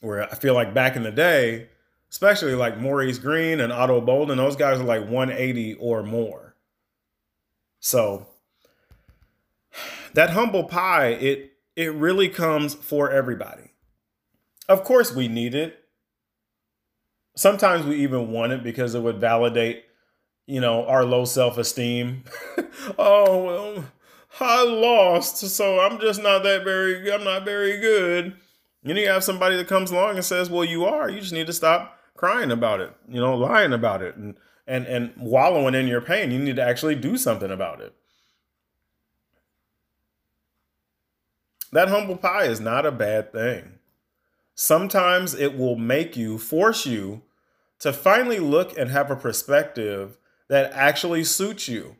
Where 0.00 0.24
I 0.24 0.34
feel 0.34 0.54
like 0.54 0.74
back 0.74 0.96
in 0.96 1.04
the 1.04 1.12
day, 1.12 1.68
especially 2.10 2.54
like 2.54 2.78
Maurice 2.78 3.18
Greene 3.18 3.60
and 3.60 3.72
Ato 3.72 4.00
Boldon, 4.00 4.38
those 4.38 4.56
guys 4.56 4.80
are 4.80 4.84
like 4.84 5.02
180 5.02 5.74
or 5.74 6.02
more. 6.02 6.56
So 7.78 8.26
that 10.14 10.30
humble 10.30 10.64
pie, 10.64 11.10
it 11.10 11.52
it 11.76 11.92
really 11.94 12.28
comes 12.28 12.74
for 12.74 13.08
everybody. 13.08 13.70
Of 14.68 14.82
course 14.82 15.14
we 15.14 15.28
need 15.28 15.54
it 15.54 15.77
sometimes 17.38 17.86
we 17.86 17.96
even 18.02 18.32
want 18.32 18.52
it 18.52 18.64
because 18.64 18.94
it 18.96 19.00
would 19.00 19.20
validate, 19.20 19.84
you 20.46 20.60
know, 20.60 20.84
our 20.86 21.04
low 21.04 21.24
self 21.24 21.56
esteem. 21.56 22.24
oh 22.98 23.44
well, 23.44 23.84
I 24.40 24.64
lost, 24.64 25.38
so 25.38 25.80
I'm 25.80 26.00
just 26.00 26.20
not 26.20 26.42
that 26.42 26.64
very. 26.64 27.10
I'm 27.12 27.24
not 27.24 27.44
very 27.44 27.78
good. 27.80 28.36
And 28.84 28.98
you 28.98 29.08
have 29.08 29.24
somebody 29.24 29.56
that 29.56 29.68
comes 29.68 29.90
along 29.90 30.16
and 30.16 30.24
says, 30.24 30.50
"Well, 30.50 30.64
you 30.64 30.84
are. 30.84 31.08
You 31.08 31.20
just 31.20 31.32
need 31.32 31.46
to 31.46 31.52
stop 31.52 31.98
crying 32.16 32.50
about 32.50 32.80
it. 32.80 32.92
You 33.08 33.20
know, 33.20 33.36
lying 33.36 33.72
about 33.72 34.02
it, 34.02 34.16
and 34.16 34.36
and 34.66 34.86
and 34.86 35.12
wallowing 35.16 35.74
in 35.74 35.86
your 35.86 36.00
pain. 36.00 36.30
You 36.30 36.38
need 36.38 36.56
to 36.56 36.62
actually 36.62 36.96
do 36.96 37.16
something 37.16 37.50
about 37.50 37.80
it." 37.80 37.94
That 41.70 41.88
humble 41.88 42.16
pie 42.16 42.44
is 42.44 42.60
not 42.60 42.86
a 42.86 42.90
bad 42.90 43.30
thing. 43.30 43.78
Sometimes 44.54 45.34
it 45.34 45.56
will 45.56 45.76
make 45.76 46.16
you, 46.16 46.38
force 46.38 46.86
you 46.86 47.22
to 47.80 47.92
finally 47.92 48.38
look 48.38 48.76
and 48.76 48.90
have 48.90 49.10
a 49.10 49.16
perspective 49.16 50.18
that 50.48 50.72
actually 50.72 51.24
suits 51.24 51.68
you. 51.68 51.96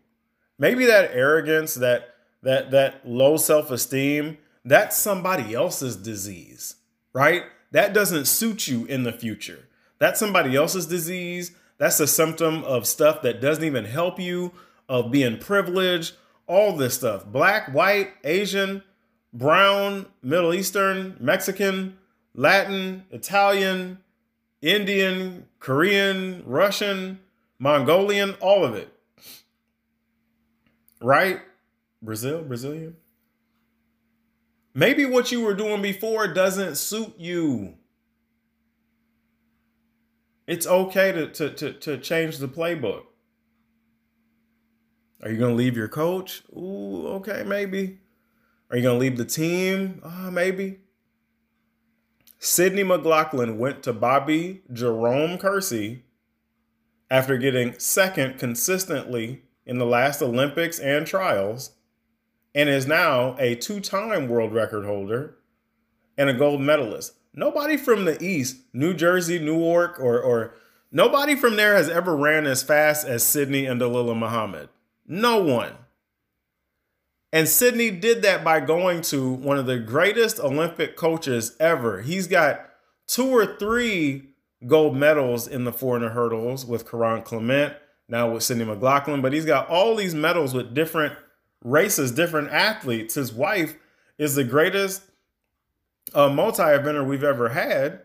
Maybe 0.58 0.86
that 0.86 1.10
arrogance, 1.12 1.74
that 1.74 2.14
that 2.42 2.70
that 2.70 3.06
low 3.06 3.36
self-esteem, 3.36 4.38
that's 4.64 4.96
somebody 4.96 5.54
else's 5.54 5.96
disease, 5.96 6.76
right? 7.12 7.44
That 7.72 7.92
doesn't 7.92 8.26
suit 8.26 8.66
you 8.66 8.84
in 8.86 9.02
the 9.02 9.12
future. 9.12 9.68
That's 9.98 10.20
somebody 10.20 10.56
else's 10.56 10.86
disease. 10.86 11.52
That's 11.78 12.00
a 12.00 12.06
symptom 12.06 12.64
of 12.64 12.86
stuff 12.86 13.22
that 13.22 13.40
doesn't 13.40 13.64
even 13.64 13.84
help 13.84 14.18
you, 14.18 14.52
of 14.88 15.10
being 15.10 15.38
privileged, 15.38 16.14
all 16.46 16.72
this 16.76 16.94
stuff. 16.94 17.26
Black, 17.26 17.72
white, 17.74 18.10
Asian, 18.24 18.82
brown, 19.32 20.06
Middle 20.22 20.54
Eastern, 20.54 21.16
Mexican, 21.20 21.98
Latin, 22.34 23.04
Italian, 23.10 23.98
Indian, 24.60 25.46
Korean, 25.60 26.42
Russian, 26.46 27.20
Mongolian, 27.58 28.34
all 28.40 28.64
of 28.64 28.74
it. 28.74 28.92
Right? 31.00 31.40
Brazil, 32.02 32.42
Brazilian. 32.42 32.96
Maybe 34.74 35.04
what 35.04 35.32
you 35.32 35.40
were 35.40 35.54
doing 35.54 35.82
before 35.82 36.28
doesn't 36.28 36.76
suit 36.76 37.14
you. 37.18 37.74
It's 40.46 40.66
okay 40.66 41.12
to, 41.12 41.28
to, 41.28 41.50
to, 41.50 41.72
to 41.72 41.98
change 41.98 42.38
the 42.38 42.48
playbook. 42.48 43.04
Are 45.22 45.30
you 45.30 45.36
going 45.36 45.50
to 45.50 45.56
leave 45.56 45.76
your 45.76 45.88
coach? 45.88 46.42
Ooh, 46.56 47.08
okay, 47.16 47.42
maybe. 47.44 47.98
Are 48.70 48.76
you 48.76 48.82
going 48.82 48.96
to 48.96 49.00
leave 49.00 49.16
the 49.16 49.24
team? 49.24 50.00
Uh, 50.04 50.30
maybe. 50.30 50.78
Sydney 52.38 52.84
McLaughlin 52.84 53.58
went 53.58 53.82
to 53.82 53.92
Bobby 53.92 54.62
Jerome 54.72 55.38
Kersee 55.38 56.02
after 57.10 57.36
getting 57.36 57.78
second 57.78 58.38
consistently 58.38 59.42
in 59.66 59.78
the 59.78 59.86
last 59.86 60.22
Olympics 60.22 60.78
and 60.78 61.06
trials, 61.06 61.72
and 62.54 62.68
is 62.68 62.86
now 62.86 63.36
a 63.38 63.54
two 63.54 63.80
time 63.80 64.28
world 64.28 64.52
record 64.52 64.84
holder 64.84 65.36
and 66.16 66.30
a 66.30 66.34
gold 66.34 66.60
medalist. 66.60 67.14
Nobody 67.34 67.76
from 67.76 68.04
the 68.04 68.22
East, 68.22 68.56
New 68.72 68.94
Jersey, 68.94 69.38
Newark, 69.38 69.98
or, 70.00 70.20
or 70.20 70.54
nobody 70.90 71.34
from 71.34 71.56
there 71.56 71.74
has 71.74 71.88
ever 71.88 72.16
ran 72.16 72.46
as 72.46 72.62
fast 72.62 73.06
as 73.06 73.22
Sydney 73.22 73.66
and 73.66 73.80
Dalilah 73.80 74.18
Muhammad. 74.18 74.68
No 75.06 75.42
one. 75.42 75.72
And 77.32 77.46
Sydney 77.46 77.90
did 77.90 78.22
that 78.22 78.42
by 78.42 78.60
going 78.60 79.02
to 79.02 79.32
one 79.32 79.58
of 79.58 79.66
the 79.66 79.78
greatest 79.78 80.40
Olympic 80.40 80.96
coaches 80.96 81.54
ever. 81.60 82.00
He's 82.00 82.26
got 82.26 82.68
two 83.06 83.28
or 83.28 83.58
three 83.58 84.30
gold 84.66 84.96
medals 84.96 85.46
in 85.46 85.64
the 85.64 85.72
400 85.72 86.10
hurdles 86.10 86.64
with 86.64 86.86
Kerron 86.86 87.24
Clement, 87.24 87.74
now 88.08 88.32
with 88.32 88.42
Sydney 88.42 88.64
McLaughlin, 88.64 89.20
but 89.20 89.32
he's 89.32 89.44
got 89.44 89.68
all 89.68 89.94
these 89.94 90.14
medals 90.14 90.54
with 90.54 90.74
different 90.74 91.14
races, 91.62 92.12
different 92.12 92.50
athletes. 92.50 93.14
His 93.14 93.32
wife 93.32 93.76
is 94.16 94.34
the 94.34 94.44
greatest 94.44 95.02
uh, 96.14 96.30
multi-eventer 96.30 97.06
we've 97.06 97.24
ever 97.24 97.50
had. 97.50 98.02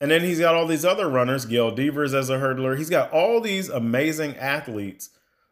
And 0.00 0.10
then 0.10 0.22
he's 0.22 0.40
got 0.40 0.56
all 0.56 0.66
these 0.66 0.84
other 0.84 1.08
runners, 1.08 1.44
Gail 1.44 1.70
Devers 1.70 2.12
as 2.12 2.28
a 2.28 2.38
hurdler. 2.38 2.76
He's 2.76 2.90
got 2.90 3.12
all 3.12 3.40
these 3.40 3.68
amazing 3.68 4.36
athletes 4.36 5.10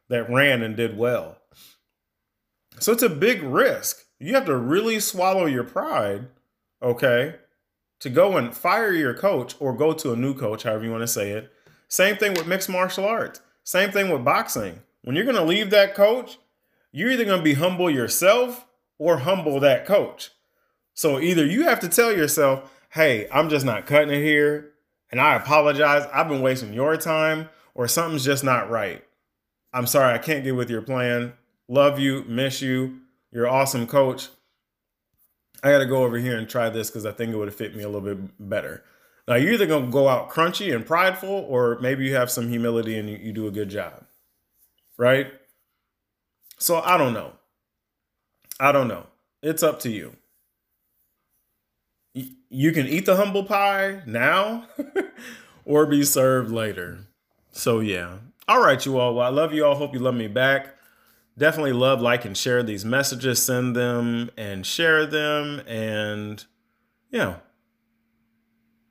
that 0.08 0.28
ran 0.28 0.62
and 0.62 0.76
did 0.76 0.98
well. 0.98 1.39
So 2.80 2.92
it's 2.92 3.02
a 3.02 3.08
big 3.08 3.42
risk. 3.42 4.04
You 4.18 4.34
have 4.34 4.46
to 4.46 4.56
really 4.56 5.00
swallow 5.00 5.46
your 5.46 5.64
pride, 5.64 6.28
okay, 6.82 7.36
to 8.00 8.10
go 8.10 8.36
and 8.36 8.54
fire 8.54 8.92
your 8.92 9.14
coach 9.14 9.54
or 9.60 9.76
go 9.76 9.92
to 9.92 10.12
a 10.12 10.16
new 10.16 10.34
coach, 10.34 10.62
however 10.62 10.84
you 10.84 10.90
want 10.90 11.02
to 11.02 11.06
say 11.06 11.30
it. 11.30 11.52
Same 11.88 12.16
thing 12.16 12.32
with 12.34 12.46
mixed 12.46 12.68
martial 12.68 13.04
arts. 13.04 13.40
Same 13.64 13.90
thing 13.90 14.10
with 14.10 14.24
boxing. 14.24 14.80
When 15.02 15.14
you're 15.14 15.24
going 15.24 15.36
to 15.36 15.44
leave 15.44 15.70
that 15.70 15.94
coach, 15.94 16.38
you're 16.92 17.10
either 17.10 17.24
going 17.24 17.38
to 17.38 17.44
be 17.44 17.54
humble 17.54 17.90
yourself 17.90 18.66
or 18.98 19.18
humble 19.18 19.60
that 19.60 19.86
coach. 19.86 20.30
So 20.94 21.20
either 21.20 21.44
you 21.44 21.64
have 21.64 21.80
to 21.80 21.88
tell 21.88 22.12
yourself, 22.12 22.70
hey, 22.90 23.28
I'm 23.30 23.48
just 23.48 23.64
not 23.64 23.86
cutting 23.86 24.10
it 24.10 24.22
here. 24.22 24.72
And 25.10 25.20
I 25.20 25.34
apologize. 25.34 26.06
I've 26.12 26.28
been 26.28 26.42
wasting 26.42 26.72
your 26.72 26.96
time, 26.96 27.48
or 27.74 27.88
something's 27.88 28.24
just 28.24 28.44
not 28.44 28.70
right. 28.70 29.04
I'm 29.72 29.86
sorry, 29.86 30.14
I 30.14 30.18
can't 30.18 30.44
get 30.44 30.56
with 30.56 30.70
your 30.70 30.82
plan. 30.82 31.32
Love 31.70 32.00
you, 32.00 32.24
miss 32.26 32.60
you. 32.60 32.98
You're 33.30 33.48
awesome 33.48 33.86
coach. 33.86 34.28
I 35.62 35.70
got 35.70 35.78
to 35.78 35.86
go 35.86 36.02
over 36.02 36.18
here 36.18 36.36
and 36.36 36.48
try 36.48 36.68
this 36.68 36.90
because 36.90 37.06
I 37.06 37.12
think 37.12 37.32
it 37.32 37.36
would 37.36 37.46
have 37.46 37.54
fit 37.54 37.76
me 37.76 37.84
a 37.84 37.88
little 37.88 38.14
bit 38.14 38.18
better. 38.40 38.82
Now, 39.28 39.36
you're 39.36 39.52
either 39.52 39.66
going 39.66 39.86
to 39.86 39.92
go 39.92 40.08
out 40.08 40.30
crunchy 40.30 40.74
and 40.74 40.84
prideful, 40.84 41.30
or 41.30 41.78
maybe 41.80 42.04
you 42.04 42.16
have 42.16 42.28
some 42.28 42.48
humility 42.48 42.98
and 42.98 43.08
you, 43.08 43.18
you 43.18 43.32
do 43.32 43.46
a 43.46 43.52
good 43.52 43.68
job. 43.68 44.04
Right? 44.96 45.28
So 46.58 46.80
I 46.80 46.96
don't 46.96 47.12
know. 47.12 47.34
I 48.58 48.72
don't 48.72 48.88
know. 48.88 49.06
It's 49.40 49.62
up 49.62 49.78
to 49.80 49.90
you. 49.90 50.16
You 52.14 52.72
can 52.72 52.88
eat 52.88 53.06
the 53.06 53.14
humble 53.14 53.44
pie 53.44 54.02
now 54.06 54.66
or 55.64 55.86
be 55.86 56.02
served 56.02 56.50
later. 56.50 57.06
So, 57.52 57.78
yeah. 57.78 58.16
All 58.48 58.60
right, 58.60 58.84
you 58.84 58.98
all. 58.98 59.14
Well, 59.14 59.26
I 59.26 59.30
love 59.30 59.54
you 59.54 59.64
all. 59.64 59.76
Hope 59.76 59.94
you 59.94 60.00
love 60.00 60.16
me 60.16 60.26
back. 60.26 60.74
Definitely 61.38 61.72
love, 61.72 62.00
like, 62.00 62.24
and 62.24 62.36
share 62.36 62.62
these 62.62 62.84
messages. 62.84 63.42
Send 63.42 63.74
them 63.74 64.30
and 64.36 64.66
share 64.66 65.06
them. 65.06 65.60
And, 65.66 66.44
you 67.10 67.18
know, 67.18 67.36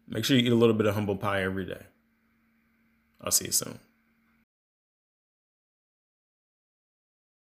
make 0.07 0.25
sure 0.25 0.35
you 0.37 0.45
eat 0.45 0.51
a 0.51 0.55
little 0.55 0.75
bit 0.75 0.87
of 0.87 0.95
humble 0.95 1.15
pie 1.15 1.43
every 1.43 1.65
day. 1.65 1.83
I'll 3.21 3.31
see 3.31 3.45
you 3.45 3.51
soon. 3.51 3.79